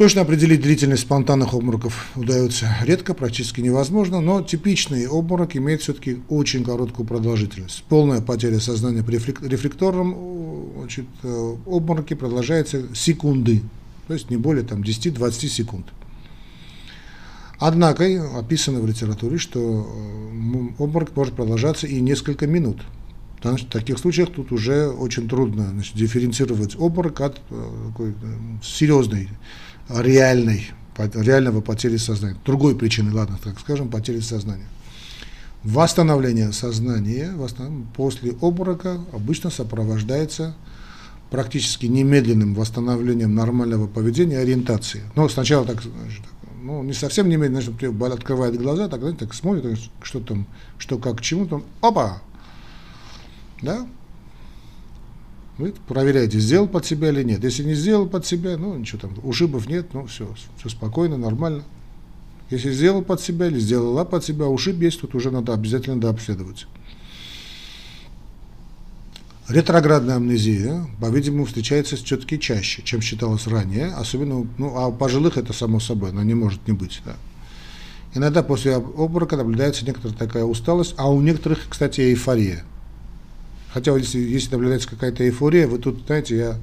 Точно 0.01 0.23
определить 0.23 0.63
длительность 0.63 1.03
спонтанных 1.03 1.53
обмороков 1.53 2.07
удается 2.17 2.75
редко, 2.85 3.13
практически 3.13 3.61
невозможно, 3.61 4.23
но 4.23 4.41
типичный 4.41 5.07
обморок 5.07 5.57
имеет 5.57 5.83
все-таки 5.83 6.23
очень 6.31 6.65
короткую 6.65 7.07
продолжительность. 7.07 7.85
Полная 7.87 8.23
потеря 8.23 8.61
сознания 8.61 9.03
при 9.03 9.17
рефлекторном 9.17 10.73
значит, 10.79 11.05
э, 11.23 11.57
обмороке 11.67 12.17
продолжается 12.17 12.95
секунды, 12.95 13.61
то 14.07 14.15
есть 14.15 14.31
не 14.31 14.39
более 14.39 14.65
там, 14.65 14.81
10-20 14.81 15.49
секунд. 15.49 15.89
Однако 17.59 18.07
описано 18.39 18.81
в 18.81 18.87
литературе, 18.87 19.37
что 19.37 19.61
э, 19.61 20.83
обморок 20.83 21.15
может 21.15 21.35
продолжаться 21.35 21.87
и 21.87 22.01
несколько 22.01 22.47
минут. 22.47 22.81
Потому 23.37 23.59
в 23.59 23.67
таких 23.67 23.99
случаях 23.99 24.31
тут 24.31 24.51
уже 24.51 24.89
очень 24.89 25.29
трудно 25.29 25.69
значит, 25.69 25.95
дифференцировать 25.95 26.75
обморок 26.79 27.21
от 27.21 27.43
э, 27.51 27.89
такой 27.89 28.15
серьезной 28.63 29.29
реальной, 29.95 30.71
реального 30.97 31.61
потери 31.61 31.97
сознания. 31.97 32.37
Другой 32.45 32.77
причины, 32.77 33.13
ладно, 33.15 33.39
так 33.43 33.59
скажем, 33.61 33.89
потери 33.89 34.21
сознания. 34.21 34.67
Восстановление 35.63 36.53
сознания 36.53 37.33
после 37.95 38.33
обморока 38.41 39.01
обычно 39.13 39.51
сопровождается 39.51 40.55
практически 41.31 41.87
немедленным 41.87 42.55
восстановлением 42.55 43.35
нормального 43.35 43.87
поведения 43.87 44.39
ориентации. 44.39 45.03
Но 45.15 45.29
сначала 45.29 45.67
так, 45.67 45.83
значит, 45.83 46.23
ну, 46.63 46.83
не 46.83 46.93
совсем 46.93 47.29
немедленно, 47.29 47.61
значит, 47.63 48.03
открывает 48.13 48.61
глаза, 48.61 48.89
так, 48.89 49.01
знаете, 49.01 49.21
так 49.21 49.35
смотрит, 49.35 49.79
что 50.03 50.21
там, 50.21 50.47
что 50.79 50.99
как 50.99 51.19
к 51.19 51.21
чему, 51.21 51.47
там, 51.47 51.65
опа, 51.81 52.23
да, 53.63 53.87
вы 55.61 55.75
проверяете, 55.87 56.39
сделал 56.39 56.67
под 56.67 56.87
себя 56.87 57.11
или 57.11 57.23
нет. 57.23 57.45
Если 57.45 57.63
не 57.63 57.75
сделал 57.75 58.09
под 58.09 58.27
себя, 58.27 58.57
ну 58.57 58.77
ничего 58.77 58.99
там, 58.99 59.15
ушибов 59.23 59.69
нет, 59.69 59.93
ну 59.93 60.07
все, 60.07 60.35
все 60.59 60.69
спокойно, 60.69 61.17
нормально. 61.17 61.63
Если 62.51 62.73
сделал 62.73 63.03
под 63.03 63.21
себя 63.21 63.47
или 63.47 63.61
сделала 63.61 64.05
под 64.05 64.25
себя, 64.25 64.47
ушиб 64.47 64.81
есть, 64.81 65.01
тут 65.01 65.15
уже 65.15 65.31
надо 65.31 65.55
обязательно 65.55 66.01
дообследовать. 66.01 66.67
Ретроградная 69.49 70.17
амнезия, 70.17 70.87
по-видимому, 71.01 71.45
встречается 71.45 71.97
все-таки 71.97 72.39
чаще, 72.39 72.83
чем 72.83 73.01
считалось 73.01 73.47
ранее, 73.47 73.87
особенно, 73.87 74.47
ну, 74.59 74.77
а 74.77 74.87
у 74.87 74.93
пожилых 74.93 75.37
это 75.37 75.53
само 75.53 75.81
собой, 75.81 76.11
она 76.11 76.23
не 76.23 76.35
может 76.35 76.67
не 76.69 76.73
быть. 76.73 77.03
Да. 77.05 77.17
Иногда 78.15 78.43
после 78.43 78.77
обморока 78.77 79.37
наблюдается 79.37 79.85
некоторая 79.85 80.17
такая 80.17 80.45
усталость, 80.45 80.95
а 80.97 81.11
у 81.11 81.21
некоторых, 81.21 81.61
кстати, 81.69 82.01
эйфория. 82.01 82.65
Хотя 83.73 83.97
если, 83.97 84.19
если 84.19 84.53
наблюдается 84.53 84.89
какая-то 84.89 85.25
эйфория, 85.25 85.67
вы 85.67 85.79
тут, 85.79 86.03
знаете, 86.07 86.37
я 86.37 86.57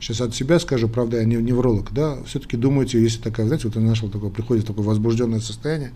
сейчас 0.00 0.20
от 0.20 0.34
себя 0.34 0.58
скажу, 0.58 0.88
правда, 0.88 1.18
я 1.18 1.24
не 1.24 1.36
невролог, 1.36 1.92
да, 1.92 2.22
все-таки 2.24 2.56
думаете, 2.56 3.00
если 3.00 3.20
такая, 3.20 3.46
знаете, 3.46 3.68
вот 3.68 3.76
я 3.76 3.82
нашел 3.82 4.08
такое, 4.08 4.30
приходит 4.30 4.66
такое 4.66 4.84
возбужденное 4.84 5.40
состояние, 5.40 5.92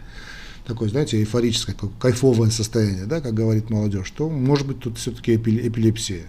такое, 0.64 0.88
знаете, 0.88 1.18
эйфорическое, 1.18 1.76
кайфовое 2.00 2.50
состояние, 2.50 3.06
да, 3.06 3.20
как 3.20 3.34
говорит 3.34 3.70
молодежь, 3.70 4.10
то 4.10 4.28
может 4.28 4.66
быть 4.66 4.80
тут 4.80 4.98
все-таки 4.98 5.34
эпилепсия. 5.34 6.24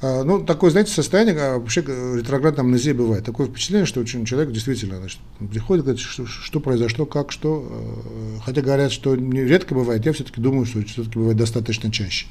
А, 0.00 0.22
ну, 0.22 0.44
такое, 0.44 0.70
знаете, 0.70 0.92
состояние, 0.92 1.36
а, 1.36 1.58
вообще 1.58 1.80
ретроградная 1.80 2.64
амнезия 2.64 2.94
бывает. 2.94 3.24
Такое 3.24 3.48
впечатление, 3.48 3.86
что 3.86 4.04
человек 4.04 4.52
действительно 4.52 4.98
значит, 4.98 5.18
приходит, 5.50 5.84
говорит, 5.84 6.00
что, 6.00 6.24
что 6.26 6.60
произошло, 6.60 7.04
как, 7.04 7.32
что. 7.32 7.66
А, 7.68 8.40
хотя 8.44 8.62
говорят, 8.62 8.92
что 8.92 9.14
редко 9.14 9.74
бывает, 9.74 10.06
я 10.06 10.12
все-таки 10.12 10.40
думаю, 10.40 10.66
что 10.66 10.84
все-таки 10.84 11.18
бывает 11.18 11.36
достаточно 11.36 11.90
чаще. 11.90 12.26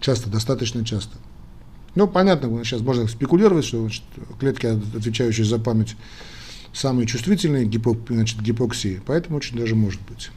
Часто, 0.00 0.28
достаточно 0.28 0.84
часто. 0.84 1.16
Ну, 1.94 2.08
понятно, 2.08 2.64
сейчас 2.64 2.82
можно 2.82 3.06
спекулировать, 3.06 3.64
что 3.64 3.80
значит, 3.80 4.02
клетки, 4.38 4.66
отвечающие 4.66 5.46
за 5.46 5.58
память, 5.58 5.96
самые 6.74 7.06
чувствительные 7.06 7.64
гипок, 7.64 7.98
значит, 8.08 8.40
гипоксии, 8.40 9.00
поэтому 9.06 9.36
очень 9.38 9.56
даже 9.56 9.74
может 9.74 10.00
быть. 10.02 10.30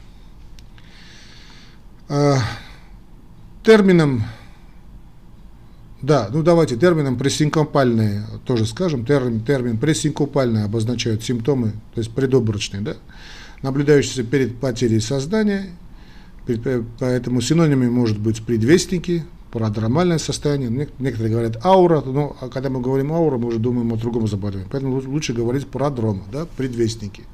А, 2.08 2.38
термином 3.62 4.24
да, 6.06 6.28
ну 6.32 6.42
давайте 6.42 6.76
термином 6.76 7.18
прессинкопальные 7.18 8.24
тоже 8.44 8.64
скажем. 8.64 9.04
Термин, 9.04 9.40
термин 9.40 9.76
прессинкопальные 9.76 10.64
обозначают 10.64 11.24
симптомы, 11.24 11.72
то 11.94 11.98
есть 11.98 12.12
предоборочные, 12.12 12.80
да, 12.80 12.96
наблюдающиеся 13.62 14.22
перед 14.22 14.56
потерей 14.60 15.00
сознания. 15.00 15.70
Поэтому 17.00 17.40
синонимами 17.40 17.88
может 17.88 18.20
быть 18.20 18.44
предвестники, 18.44 19.24
парадромальное 19.50 20.18
состояние. 20.18 20.70
Некоторые 21.00 21.32
говорят 21.32 21.66
аура, 21.66 22.00
но 22.02 22.36
а 22.40 22.48
когда 22.48 22.70
мы 22.70 22.80
говорим 22.80 23.12
аура, 23.12 23.36
мы 23.36 23.48
уже 23.48 23.58
думаем 23.58 23.92
о 23.92 23.96
другом 23.96 24.28
заболевании. 24.28 24.68
Поэтому 24.70 25.00
лучше 25.00 25.32
говорить 25.32 25.66
парадрома, 25.66 26.22
да, 26.30 26.46
предвестники. 26.56 27.24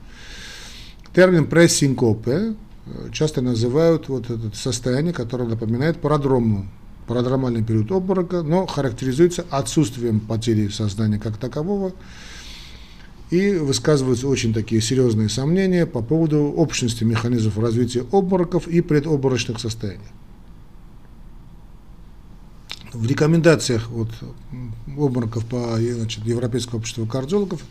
Термин 1.15 1.47
прессинкопе 1.47 2.55
э, 2.87 3.09
часто 3.13 3.43
называют 3.43 4.09
вот 4.09 4.31
это 4.31 4.57
состояние, 4.57 5.13
которое 5.13 5.47
напоминает 5.47 6.01
парадрому 6.01 6.69
парадромальный 7.07 7.63
период 7.63 7.91
обморока, 7.91 8.43
но 8.43 8.67
характеризуется 8.67 9.45
отсутствием 9.51 10.21
потери 10.21 10.69
сознания 10.69 11.19
как 11.19 11.37
такового, 11.37 11.93
и 13.31 13.55
высказываются 13.55 14.29
очень 14.29 14.53
такие 14.53 14.81
серьезные 14.81 15.29
сомнения 15.29 15.87
по 15.87 16.03
поводу 16.03 16.53
общности 16.57 17.03
механизмов 17.03 17.59
развития 17.59 18.05
обмороков 18.13 18.69
и 18.69 18.81
предобморочных 18.83 19.59
состояний. 19.59 20.01
В 22.93 23.07
рекомендациях 23.07 23.89
вот, 23.89 24.11
обмороков 24.99 25.47
по 25.47 25.79
значит, 25.79 26.27
Европейскому 26.27 26.79
обществу 26.81 27.07
кардиологов 27.07 27.63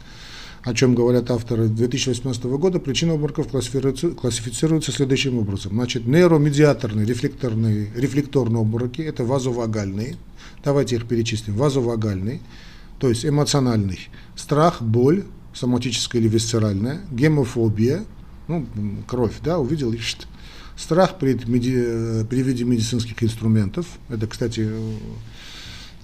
о 0.63 0.73
чем 0.73 0.93
говорят 0.93 1.31
авторы 1.31 1.67
2018 1.67 2.43
года, 2.43 2.79
причины 2.79 3.13
обмороков 3.13 3.47
классифицируются, 3.47 4.11
классифицируются 4.11 4.91
следующим 4.91 5.39
образом. 5.39 5.73
Значит, 5.73 6.05
нейромедиаторные, 6.05 7.05
рефлекторные, 7.05 7.91
рефлекторные 7.95 8.61
обмороки– 8.61 9.01
это 9.03 9.23
вазовагальные. 9.23 10.17
Давайте 10.63 10.97
их 10.97 11.07
перечислим. 11.07 11.55
Вазовагальный, 11.55 12.41
то 12.99 13.09
есть 13.09 13.25
эмоциональный. 13.25 14.09
Страх, 14.35 14.81
боль, 14.81 15.23
соматическая 15.53 16.21
или 16.21 16.29
висцеральная, 16.29 17.01
гемофобия, 17.11 18.05
ну, 18.47 18.67
кровь, 19.07 19.35
да, 19.43 19.57
увидел, 19.57 19.91
ищет. 19.91 20.27
Страх 20.77 21.17
при, 21.17 21.39
меди, 21.45 22.25
при 22.29 22.43
виде 22.43 22.63
медицинских 22.63 23.21
инструментов. 23.23 23.87
Это, 24.09 24.27
кстати, 24.27 24.69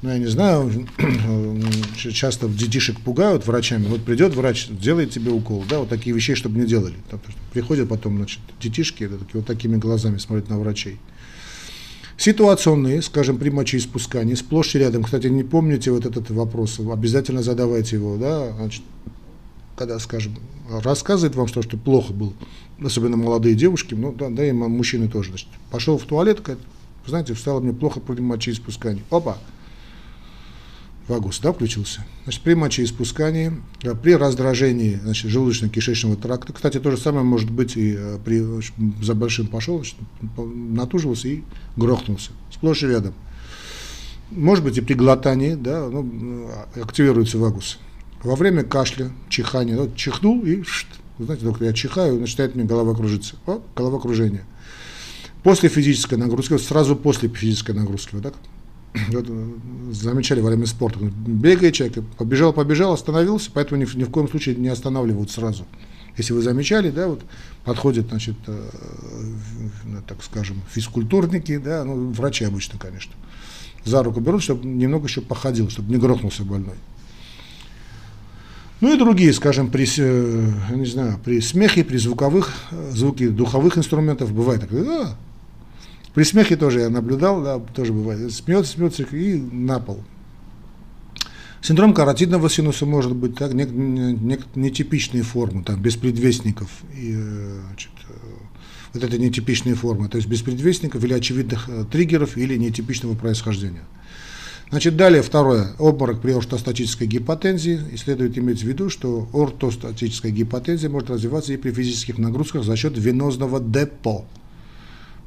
ну, 0.02 0.10
я 0.10 0.20
не 0.20 0.28
знаю, 0.28 0.72
часто 1.98 2.48
детишек 2.48 3.00
пугают 3.00 3.48
врачами. 3.48 3.88
Вот 3.88 4.04
придет 4.04 4.36
врач, 4.36 4.68
делает 4.70 5.12
тебе 5.12 5.32
укол, 5.32 5.66
да, 5.68 5.80
вот 5.80 5.90
такие 5.90 6.16
вещи, 6.16 6.36
чтобы 6.36 6.60
не 6.60 6.68
делали. 6.68 6.96
Приходят 7.54 7.90
потом, 7.90 8.18
значит, 8.18 8.40
детишки, 8.62 9.06
это 9.06 9.18
такие, 9.18 9.40
вот 9.40 9.46
такими 9.46 9.78
глазами 9.78 10.18
смотрят 10.18 10.50
на 10.50 10.60
врачей. 10.60 11.00
Ситуационные, 12.18 13.02
скажем, 13.02 13.38
при 13.38 13.50
мочеиспускании, 13.50 14.34
сплошь 14.34 14.76
и 14.76 14.80
рядом. 14.80 15.04
Кстати, 15.04 15.28
не 15.28 15.44
помните 15.44 15.92
вот 15.92 16.06
этот 16.06 16.30
вопрос, 16.32 16.80
обязательно 16.80 17.44
задавайте 17.44 17.96
его, 17.96 18.18
да, 18.18 18.54
значит, 18.54 18.84
когда, 19.76 20.00
скажем, 20.00 20.36
рассказывает 20.70 21.36
вам, 21.36 21.48
что, 21.48 21.62
что 21.62 21.78
плохо 21.78 22.14
было, 22.14 22.34
особенно 22.84 23.18
молодые 23.18 23.56
девушки, 23.56 23.94
ну, 23.94 24.12
да, 24.12 24.30
да 24.30 24.46
и 24.48 24.52
мужчины 24.52 25.08
тоже, 25.08 25.30
значит, 25.30 25.48
пошел 25.72 25.98
в 25.98 26.06
туалет, 26.06 26.42
говорит, 26.42 26.64
знаете, 27.06 27.36
стало 27.36 27.62
мне 27.62 27.74
плохо 27.74 28.00
при 28.00 28.20
мочеиспускании. 28.20 29.04
Опа, 29.12 29.38
вагус, 31.08 31.40
да, 31.40 31.54
включился. 31.54 32.06
Значит, 32.24 32.42
при 32.42 32.54
мочеиспускании, 32.54 33.54
э, 33.84 33.96
при 33.96 34.16
раздражении 34.16 35.00
значит, 35.02 35.32
желудочно-кишечного 35.32 36.16
тракта, 36.16 36.54
кстати, 36.54 36.80
то 36.80 36.92
же 36.92 36.98
самое 36.98 37.24
может 37.24 37.50
быть 37.50 37.78
и 37.78 37.96
э, 37.98 38.20
при, 38.24 38.44
за 39.04 39.16
большим 39.16 39.48
пошел, 39.48 39.78
значит, 39.78 39.96
натуживался 40.38 41.28
и 41.30 41.44
грохнулся, 41.76 42.32
сплошь 42.52 42.84
и 42.84 42.88
рядом. 42.88 43.14
Может 44.32 44.64
быть 44.64 44.78
и 44.78 44.82
при 44.82 44.94
глотании, 44.94 45.56
да, 45.56 45.88
ну, 45.88 46.50
активируется 46.76 47.38
вагус. 47.38 47.80
Во 48.24 48.36
время 48.36 48.64
кашля, 48.64 49.12
чихания, 49.30 49.78
вот, 49.78 49.96
чихнул 49.96 50.44
и, 50.44 50.64
знаете, 51.18 51.46
доктор, 51.46 51.68
я 51.68 51.74
чихаю, 51.74 52.20
начинает 52.20 52.56
мне 52.56 52.66
голова 52.66 52.94
кружиться. 52.94 53.36
О, 53.46 53.62
головокружение. 53.76 54.44
После 55.44 55.70
физической 55.70 56.16
нагрузки, 56.16 56.58
сразу 56.58 56.98
после 56.98 57.30
физической 57.30 57.72
нагрузки, 57.72 58.16
вот 58.16 58.24
так, 58.24 58.34
замечали 59.92 60.42
во 60.42 60.50
время 60.50 60.66
спорта, 60.66 61.00
бегает 61.00 61.74
человек, 61.74 62.04
побежал, 62.18 62.54
побежал, 62.54 62.94
остановился, 62.94 63.52
поэтому 63.54 63.82
ни, 63.82 63.98
ни 63.98 64.04
в 64.04 64.10
коем 64.10 64.28
случае 64.28 64.56
не 64.56 64.70
останавливают 64.70 65.32
сразу. 65.32 65.66
Если 66.18 66.34
вы 66.34 66.42
замечали, 66.42 66.90
да, 66.90 67.08
вот 67.08 67.22
подходят, 67.64 68.08
значит, 68.10 68.36
э, 68.48 68.70
ну, 69.86 70.02
так 70.08 70.24
скажем, 70.24 70.62
физкультурники, 70.72 71.58
да, 71.58 71.84
ну, 71.84 72.10
врачи 72.12 72.44
обычно, 72.44 72.80
конечно, 72.80 73.14
за 73.86 74.02
руку 74.02 74.20
берут, 74.20 74.42
чтобы 74.42 74.66
немного 74.66 75.08
еще 75.08 75.22
походил, 75.22 75.70
чтобы 75.70 75.92
не 75.92 75.98
грохнулся 76.00 76.44
больной. 76.44 76.76
Ну 78.80 78.94
и 78.94 78.98
другие, 78.98 79.34
скажем, 79.34 79.70
при, 79.70 79.88
э, 79.98 80.52
не 80.76 80.86
знаю, 80.86 81.20
при 81.24 81.40
смехе, 81.40 81.84
при 81.84 81.98
звуковых, 81.98 82.52
э, 82.72 82.92
звуки 82.94 83.28
духовых 83.28 83.78
инструментов 83.78 84.32
бывает 84.32 84.62
такое, 84.62 84.84
да, 84.84 85.18
при 86.18 86.24
смехе 86.24 86.56
тоже 86.56 86.80
я 86.80 86.90
наблюдал, 86.90 87.44
да, 87.44 87.60
тоже 87.60 87.94
бывает. 87.94 88.34
Смеется, 88.34 88.72
смеется 88.72 89.04
и 89.04 89.36
на 89.36 89.80
пол. 89.80 90.04
Синдром 91.62 91.94
каротидного 91.94 92.50
синуса 92.50 92.88
может 92.88 93.16
быть 93.16 93.36
так, 93.36 93.54
не, 93.54 93.66
не, 93.66 94.14
не, 94.14 94.40
нетипичные 94.56 95.22
формы, 95.22 95.64
там, 95.64 95.80
без 95.80 95.96
предвестников. 95.96 96.70
И, 97.00 97.14
значит, 97.68 97.92
э, 98.10 98.14
вот 98.94 99.04
это 99.04 99.16
нетипичные 99.20 99.76
формы, 99.76 100.10
то 100.10 100.18
есть 100.18 100.28
без 100.28 100.42
предвестников 100.42 101.04
или 101.04 101.14
очевидных 101.14 101.70
э, 101.70 101.86
триггеров 101.92 102.36
или 102.36 102.58
нетипичного 102.58 103.14
происхождения. 103.14 103.84
Значит, 104.72 104.98
далее 104.98 105.22
второе, 105.22 105.76
обморок 105.78 106.20
при 106.20 106.32
ортостатической 106.32 107.06
гипотензии. 107.06 107.80
И 107.94 107.98
следует 107.98 108.36
иметь 108.40 108.64
в 108.64 108.68
виду, 108.68 108.90
что 108.90 109.30
ортостатическая 109.34 110.32
гипотензия 110.32 110.90
может 110.90 111.12
развиваться 111.12 111.54
и 111.54 111.58
при 111.58 111.70
физических 111.70 112.18
нагрузках 112.18 112.64
за 112.64 112.76
счет 112.76 112.98
венозного 112.98 113.60
депо 113.60 114.26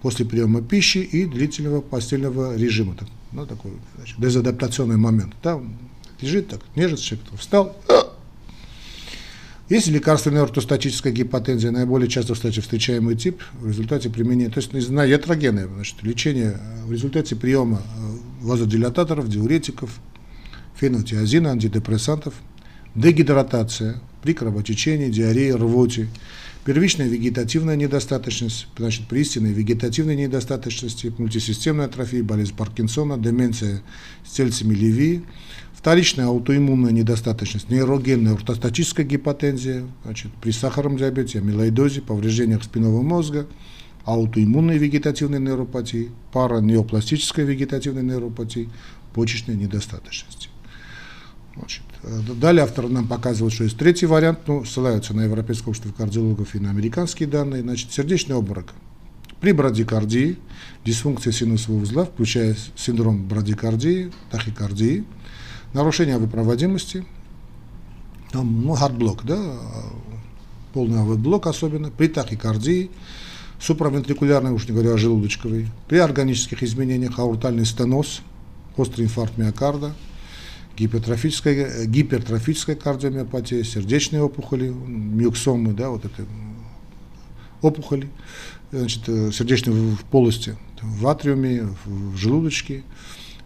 после 0.03 0.25
приема 0.25 0.63
пищи 0.63 0.99
и 0.99 1.27
длительного 1.27 1.81
постельного 1.81 2.57
режима. 2.57 2.95
Так, 2.95 3.09
ну, 3.33 3.47
такой 3.47 3.73
значит, 3.97 4.19
дезадаптационный 4.19 4.97
момент. 4.97 5.35
Да, 5.43 5.61
лежит 6.21 6.49
так, 6.49 6.61
нежится, 6.77 7.05
человек 7.05 7.27
встал. 7.39 7.77
Если 9.69 9.93
лекарственная 9.93 10.43
ортостатическая 10.43 11.13
гипотензия 11.13 11.71
наиболее 11.71 12.09
часто, 12.09 12.35
кстати, 12.35 12.59
встречаемый 12.59 13.15
тип 13.15 13.41
в 13.61 13.69
результате 13.69 14.11
применения, 14.11 14.51
то 14.51 14.59
есть 14.59 14.91
на 14.91 15.05
ятрогенное 15.05 15.69
значит, 15.69 16.03
лечение 16.03 16.59
в 16.87 16.93
результате 16.93 17.37
приема 17.37 17.79
э, 17.79 18.17
вазодилататоров, 18.41 19.29
диуретиков, 19.29 20.01
фенотиазина, 20.75 21.51
антидепрессантов, 21.51 22.35
дегидратация 22.97 24.01
при 24.23 24.35
кровотечении, 24.35 25.09
диарее, 25.09 25.55
рвоте, 25.55 26.09
Первичная 26.71 27.09
вегетативная 27.09 27.75
недостаточность, 27.75 28.69
значит, 28.79 29.09
при 29.09 29.23
истинной 29.23 29.53
вегетативной 29.53 30.15
недостаточности, 30.15 31.13
мультисистемная 31.19 31.87
атрофия, 31.87 32.23
болезнь 32.23 32.55
Паркинсона, 32.55 33.19
деменция 33.19 33.83
с 34.25 34.31
тельцами 34.35 34.73
Леви, 34.73 35.25
вторичная 35.73 36.27
аутоиммунная 36.27 36.93
недостаточность, 36.93 37.71
нейрогенная 37.71 38.35
ортостатическая 38.35 39.05
гипотензия, 39.05 39.85
значит, 40.05 40.31
при 40.41 40.53
сахарном 40.53 40.97
диабете, 40.97 41.41
амилоидозе, 41.41 42.03
повреждениях 42.03 42.63
спинного 42.63 43.03
мозга, 43.03 43.49
аутоиммунной 44.05 44.79
вегетативной 44.79 45.41
нейропатии, 45.41 46.13
паранеопластической 46.33 47.45
вегетативной 47.47 48.05
нейропатии, 48.05 48.69
почечной 49.13 49.57
недостаточности. 49.57 50.51
Значит, 51.57 51.83
далее 52.03 52.65
автор 52.65 52.89
нам 52.89 53.07
показывает, 53.07 53.53
что 53.53 53.65
есть 53.65 53.77
третий 53.77 54.07
вариант, 54.07 54.41
ну, 54.47 54.65
ссылаются 54.65 55.15
на 55.15 55.23
Европейское 55.23 55.69
общество 55.69 55.93
кардиологов 55.93 56.55
и 56.55 56.59
на 56.59 56.71
американские 56.71 57.29
данные, 57.29 57.63
значит, 57.63 57.93
сердечный 57.93 58.35
обморок. 58.35 58.73
При 59.41 59.53
брадикардии, 59.53 60.39
дисфункция 60.85 61.33
синусового 61.33 61.83
узла, 61.83 62.05
включая 62.05 62.57
синдром 62.77 63.27
брадикардии, 63.27 64.13
тахикардии, 64.31 65.05
нарушение 65.73 66.19
АВ-проводимости, 66.19 67.05
там, 68.33 68.65
ну, 68.65 68.75
heart 68.75 68.97
block, 68.97 69.25
да, 69.25 69.39
полный 70.73 71.01
АВ-блок 71.01 71.47
особенно, 71.47 71.91
при 71.91 72.09
тахикардии, 72.09 72.91
суправентрикулярной, 73.59 74.53
уж 74.53 74.67
не 74.69 74.73
говоря 74.73 74.95
о 74.95 74.99
желудочковой, 74.99 75.69
при 75.89 75.99
органических 75.99 76.63
изменениях 76.63 77.19
аортальный 77.19 77.67
стеноз, 77.67 78.23
острый 78.77 79.03
инфаркт 79.03 79.37
миокарда– 79.37 79.95
гипертрофическая, 80.81 81.85
гипертрофическая 81.85 82.75
кардиомиопатия, 82.75 83.63
сердечные 83.65 84.23
опухоли, 84.23 84.69
миксомы, 84.69 85.75
да, 85.75 85.91
вот 85.91 86.07
это 86.07 86.25
опухоли, 87.61 88.09
значит, 88.73 89.03
э, 89.07 89.31
сердечной 89.31 89.99
полости, 90.11 90.57
в 90.81 91.07
атриуме, 91.07 91.69
в 91.85 92.17
желудочке, 92.17 92.83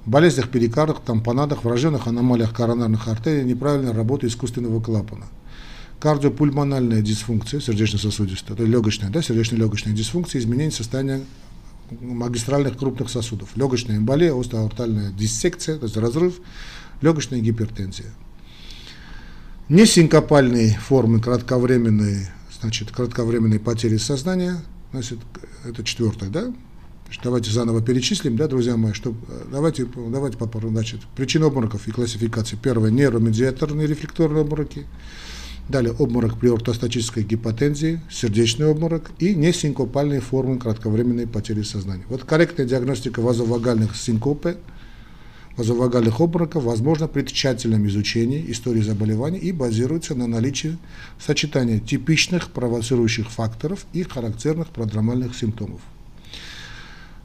болезнях 0.07 0.49
перикардах, 0.49 1.01
тампонадах, 1.01 1.65
врожденных 1.65 2.07
аномалиях 2.07 2.55
коронарных 2.55 3.09
артерий, 3.09 3.43
неправильной 3.43 3.93
работы 3.93 4.29
искусственного 4.29 4.81
клапана. 4.81 5.27
Кардиопульмональная 5.99 7.03
дисфункция 7.03 7.59
сердечно-сосудистая, 7.59 8.57
это 8.57 8.65
легочная, 8.65 9.11
да, 9.11 9.23
сердечно-легочная 9.23 9.93
дисфункция, 9.93 10.39
изменение 10.41 10.71
состояния 10.71 11.23
магистральных 11.91 12.79
крупных 12.79 13.11
сосудов. 13.11 13.57
Легочная 13.57 13.97
эмболия, 13.97 14.39
остеоартальная 14.39 15.11
диссекция, 15.11 15.79
то 15.79 15.85
есть 15.85 15.97
разрыв, 15.97 16.41
легочная 17.05 17.41
гипертензия. 17.41 18.13
Несинкопальные 19.69 20.79
формы 20.79 21.21
кратковременной, 21.21 22.27
значит, 22.61 22.91
кратковременной 22.91 23.61
потери 23.61 23.99
сознания, 23.99 24.57
значит, 24.93 25.19
это 25.65 25.85
четвертое, 25.85 26.31
да? 26.31 26.53
Давайте 27.23 27.51
заново 27.51 27.81
перечислим, 27.81 28.37
да, 28.37 28.49
друзья 28.49 28.77
мои, 28.77 28.93
что 28.93 29.15
давайте, 29.53 29.87
давайте 30.09 30.37
попробуем, 30.37 30.75
значит, 30.75 31.03
причины 31.15 31.45
обмороков 31.45 31.87
и 31.87 31.93
классификации. 31.93 32.59
Первое, 32.61 32.91
нейромедиаторные 32.91 33.87
рефлекторные 33.87 34.41
обмороки. 34.41 34.87
Далее 35.69 35.95
обморок 35.99 36.39
при 36.39 36.49
ортостатической 36.49 37.23
гипотензии, 37.23 38.03
сердечный 38.11 38.67
обморок 38.67 39.13
и 39.19 39.35
несинкопальные 39.35 40.21
формы 40.21 40.59
кратковременной 40.59 41.27
потери 41.27 41.63
сознания. 41.63 42.05
Вот 42.09 42.25
корректная 42.25 42.67
диагностика 42.67 43.21
вазовагальных 43.21 43.97
синкопы, 43.97 44.59
вазовагальных 45.57 46.21
обмороков 46.21 46.65
возможна 46.65 47.09
при 47.09 47.23
тщательном 47.23 47.87
изучении 47.87 48.45
истории 48.51 48.81
заболеваний 48.81 49.39
и 49.39 49.53
базируется 49.53 50.15
на 50.15 50.27
наличии 50.27 50.77
сочетания 51.19 51.79
типичных 51.79 52.51
провоцирующих 52.51 53.31
факторов 53.31 53.87
и 53.93 54.03
характерных 54.03 54.69
продромальных 54.69 55.37
симптомов. 55.37 55.81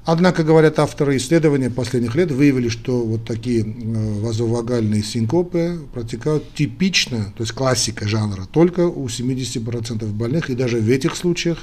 Однако, 0.05 0.43
говорят 0.43 0.79
авторы 0.79 1.17
исследования 1.17 1.69
последних 1.69 2.15
лет, 2.15 2.31
выявили, 2.31 2.69
что 2.69 3.05
вот 3.05 3.25
такие 3.25 3.61
э, 3.61 4.19
вазовагальные 4.21 5.03
синкопы 5.03 5.81
протекают 5.93 6.51
типично, 6.55 7.31
то 7.37 7.43
есть 7.43 7.51
классика 7.51 8.07
жанра, 8.07 8.47
только 8.51 8.87
у 8.87 9.05
70% 9.05 10.05
больных, 10.13 10.49
и 10.49 10.55
даже 10.55 10.79
в 10.79 10.89
этих 10.89 11.15
случаях 11.15 11.59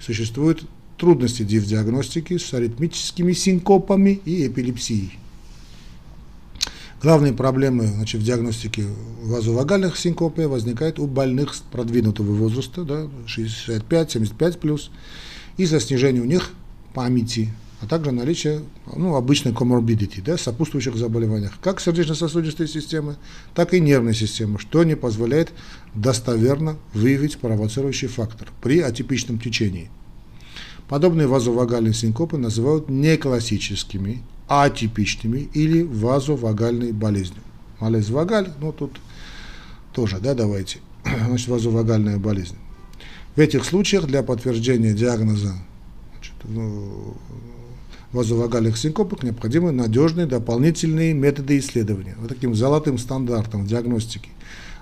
существуют 0.00 0.62
трудности 0.96 1.42
в 1.42 1.66
диагностике 1.66 2.38
с 2.38 2.54
аритмическими 2.54 3.32
синкопами 3.32 4.20
и 4.24 4.46
эпилепсией. 4.46 5.18
Главные 7.00 7.32
проблемы 7.32 7.86
значит, 7.86 8.20
в 8.20 8.24
диагностике 8.24 8.86
вазовагальных 9.22 9.96
синкопов 9.96 10.46
возникают 10.46 10.98
у 10.98 11.06
больных 11.06 11.54
продвинутого 11.70 12.32
возраста, 12.32 12.82
да, 12.82 13.08
65-75+, 13.26 14.58
плюс, 14.58 14.90
из-за 15.56 15.78
снижения 15.78 16.20
у 16.20 16.24
них 16.24 16.50
памяти, 16.94 17.50
а 17.80 17.86
также 17.86 18.10
наличие 18.10 18.62
ну, 18.96 19.14
обычной 19.14 19.54
коморбидити, 19.54 20.20
да, 20.20 20.36
сопутствующих 20.36 20.96
заболеваниях, 20.96 21.52
как 21.62 21.80
сердечно-сосудистой 21.80 22.66
системы, 22.66 23.16
так 23.54 23.74
и 23.74 23.80
нервной 23.80 24.14
системы, 24.14 24.58
что 24.58 24.82
не 24.82 24.96
позволяет 24.96 25.52
достоверно 25.94 26.78
выявить 26.94 27.38
провоцирующий 27.38 28.08
фактор 28.08 28.48
при 28.60 28.80
атипичном 28.80 29.38
течении. 29.38 29.88
Подобные 30.88 31.26
вазовагальные 31.26 31.92
синкопы 31.92 32.38
называют 32.38 32.88
неклассическими, 32.88 34.22
атипичными 34.48 35.48
или 35.52 35.82
вазовагальной 35.82 36.92
болезнью. 36.92 37.42
Малез 37.78 38.08
вагаль, 38.08 38.50
ну 38.60 38.72
тут 38.72 38.98
тоже, 39.92 40.18
да, 40.18 40.34
давайте, 40.34 40.78
значит, 41.26 41.48
вазовагальная 41.48 42.18
болезнь. 42.18 42.56
В 43.36 43.40
этих 43.40 43.64
случаях 43.64 44.06
для 44.06 44.22
подтверждения 44.22 44.94
диагноза 44.94 45.54
значит, 46.14 46.34
ну, 46.44 47.14
вазовагальных 48.12 48.78
синкопах 48.78 49.22
необходимы 49.22 49.70
надежные 49.70 50.26
дополнительные 50.26 51.12
методы 51.12 51.58
исследования. 51.58 52.16
Вот 52.18 52.30
таким 52.30 52.54
золотым 52.54 52.96
стандартом 52.96 53.66
диагностики 53.66 54.30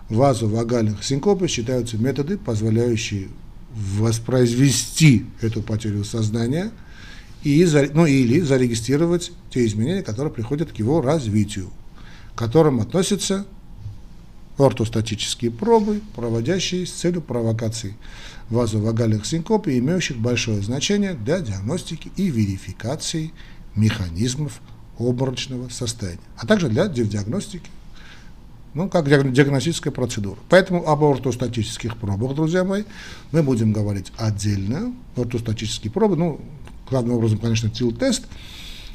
вазовагальных 0.08 1.02
синкопов 1.02 1.50
считаются 1.50 1.98
методы, 1.98 2.38
позволяющие 2.38 3.28
воспроизвести 3.76 5.26
эту 5.42 5.62
потерю 5.62 6.02
сознания 6.04 6.70
и, 7.44 7.64
ну, 7.92 8.06
или 8.06 8.40
зарегистрировать 8.40 9.32
те 9.50 9.66
изменения, 9.66 10.02
которые 10.02 10.32
приходят 10.32 10.72
к 10.72 10.76
его 10.76 11.02
развитию, 11.02 11.70
к 12.34 12.38
которым 12.38 12.80
относятся 12.80 13.46
ортостатические 14.56 15.50
пробы, 15.50 16.00
проводящие 16.14 16.86
с 16.86 16.92
целью 16.92 17.20
провокации 17.20 17.96
вазовагальных 18.48 19.26
синкоп 19.26 19.68
и 19.68 19.78
имеющих 19.78 20.16
большое 20.16 20.62
значение 20.62 21.12
для 21.12 21.40
диагностики 21.40 22.10
и 22.16 22.30
верификации 22.30 23.32
механизмов 23.74 24.62
обморочного 24.98 25.68
состояния, 25.68 26.20
а 26.38 26.46
также 26.46 26.70
для 26.70 26.88
диагностики, 26.88 27.70
ну, 28.76 28.90
как 28.90 29.08
диагностическая 29.08 29.90
процедура. 29.90 30.36
Поэтому 30.50 30.86
об 30.86 31.02
ортостатических 31.02 31.96
пробах, 31.96 32.34
друзья 32.34 32.62
мои, 32.62 32.84
мы 33.32 33.42
будем 33.42 33.72
говорить 33.72 34.12
отдельно. 34.18 34.92
Ортостатические 35.16 35.90
пробы, 35.90 36.16
ну, 36.16 36.40
главным 36.90 37.16
образом, 37.16 37.38
конечно, 37.38 37.70
ТИЛ-тест, 37.70 38.26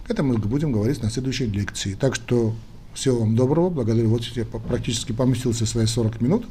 это 0.07 0.21
мы 0.21 0.37
будем 0.37 0.71
говорить 0.71 1.01
на 1.01 1.09
следующей 1.09 1.47
лекции. 1.47 1.95
Так 1.95 2.13
что 2.13 2.53
всего 2.93 3.21
вам 3.21 3.35
доброго, 3.35 3.71
благодарю. 3.71 4.09
Вот 4.09 4.23
я 4.23 4.45
практически 4.45 5.13
поместился 5.13 5.65
свои 5.65 5.87
40 5.87 6.21
минут. 6.21 6.45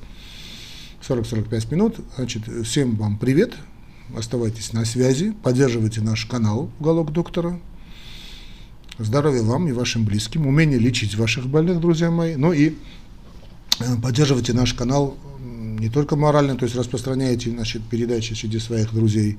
40-45 1.09 1.73
минут. 1.73 1.97
Значит, 2.17 2.43
всем 2.65 2.97
вам 2.97 3.17
привет. 3.17 3.55
Оставайтесь 4.17 4.73
на 4.73 4.85
связи, 4.85 5.33
поддерживайте 5.45 6.01
наш 6.01 6.27
канал 6.27 6.69
«Уголок 6.81 7.13
доктора». 7.13 7.61
Здоровья 8.99 9.43
вам 9.43 9.69
и 9.69 9.73
вашим 9.73 10.05
близким, 10.05 10.49
умение 10.49 10.81
лечить 10.81 11.15
ваших 11.15 11.47
больных, 11.47 11.81
друзья 11.81 12.11
мои. 12.11 12.35
Ну 12.35 12.53
и 12.53 12.75
поддерживайте 14.03 14.53
наш 14.53 14.75
канал 14.75 15.17
не 15.39 15.89
только 15.89 16.17
морально, 16.17 16.57
то 16.57 16.65
есть 16.65 16.77
распространяйте 16.77 17.51
значит, 17.51 17.83
передачи 17.89 18.35
среди 18.35 18.59
своих 18.59 18.93
друзей, 18.93 19.39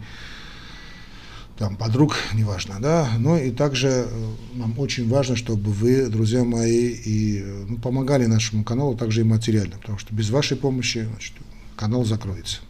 там, 1.57 1.75
подруг, 1.75 2.17
неважно, 2.33 2.79
да, 2.79 3.07
но 3.19 3.37
и 3.37 3.51
также 3.51 3.87
э, 3.87 4.33
нам 4.55 4.79
очень 4.79 5.07
важно, 5.07 5.35
чтобы 5.35 5.71
вы, 5.71 6.07
друзья 6.07 6.43
мои, 6.43 6.87
и 6.87 7.39
э, 7.39 7.65
ну, 7.69 7.77
помогали 7.77 8.25
нашему 8.25 8.63
каналу 8.63 8.97
также 8.97 9.21
и 9.21 9.23
материально, 9.23 9.77
потому 9.77 9.99
что 9.99 10.15
без 10.15 10.31
вашей 10.31 10.57
помощи 10.57 11.07
значит, 11.07 11.33
канал 11.75 12.03
закроется. 12.03 12.61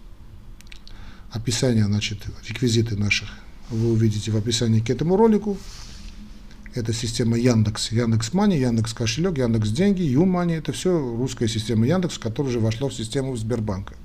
Описание, 1.32 1.86
значит, 1.86 2.20
реквизиты 2.46 2.98
наших 2.98 3.30
вы 3.70 3.94
увидите 3.94 4.32
в 4.32 4.36
описании 4.36 4.82
к 4.82 4.90
этому 4.90 5.16
ролику. 5.16 5.58
Это 6.74 6.94
система 6.94 7.38
Яндекс, 7.38 7.92
Яндекс 7.92 8.34
Мани, 8.34 8.58
Яндекс 8.58 8.94
Кошелек, 8.94 9.38
Яндекс 9.38 9.70
Деньги, 9.70 10.04
Юмани. 10.04 10.56
Это 10.56 10.72
все 10.72 10.98
русская 10.98 11.50
система 11.50 11.86
Яндекс, 11.86 12.18
которая 12.18 12.50
уже 12.50 12.60
вошла 12.60 12.88
в 12.88 12.94
систему 12.94 13.36
Сбербанка. 13.36 13.96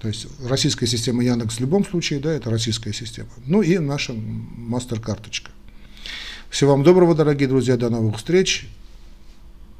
То 0.00 0.08
есть 0.08 0.26
российская 0.44 0.88
система 0.88 1.22
Яндекс 1.22 1.58
в 1.58 1.60
любом 1.60 1.84
случае, 1.84 2.18
да, 2.18 2.32
это 2.32 2.50
российская 2.50 2.92
система. 2.92 3.28
Ну 3.46 3.62
и 3.62 3.78
наша 3.78 4.14
мастер-карточка. 4.14 5.52
Всего 6.50 6.72
вам 6.72 6.82
доброго, 6.82 7.14
дорогие 7.14 7.48
друзья, 7.48 7.76
до 7.76 7.88
новых 7.88 8.16
встреч. 8.16 8.68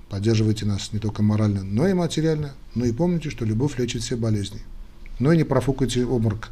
Поддерживайте 0.09 0.65
нас 0.65 0.93
не 0.93 1.01
только 1.01 1.25
морально, 1.25 1.65
но 1.65 1.89
и 1.89 1.93
материально. 1.93 2.55
Но 2.77 2.85
и 2.85 2.93
помните, 2.93 3.31
что 3.31 3.45
любовь 3.45 3.79
лечит 3.79 4.03
все 4.03 4.17
болезни. 4.17 4.61
Но 5.19 5.33
и 5.33 5.37
не 5.37 5.45
профукайте 5.45 6.05
обморок. 6.05 6.51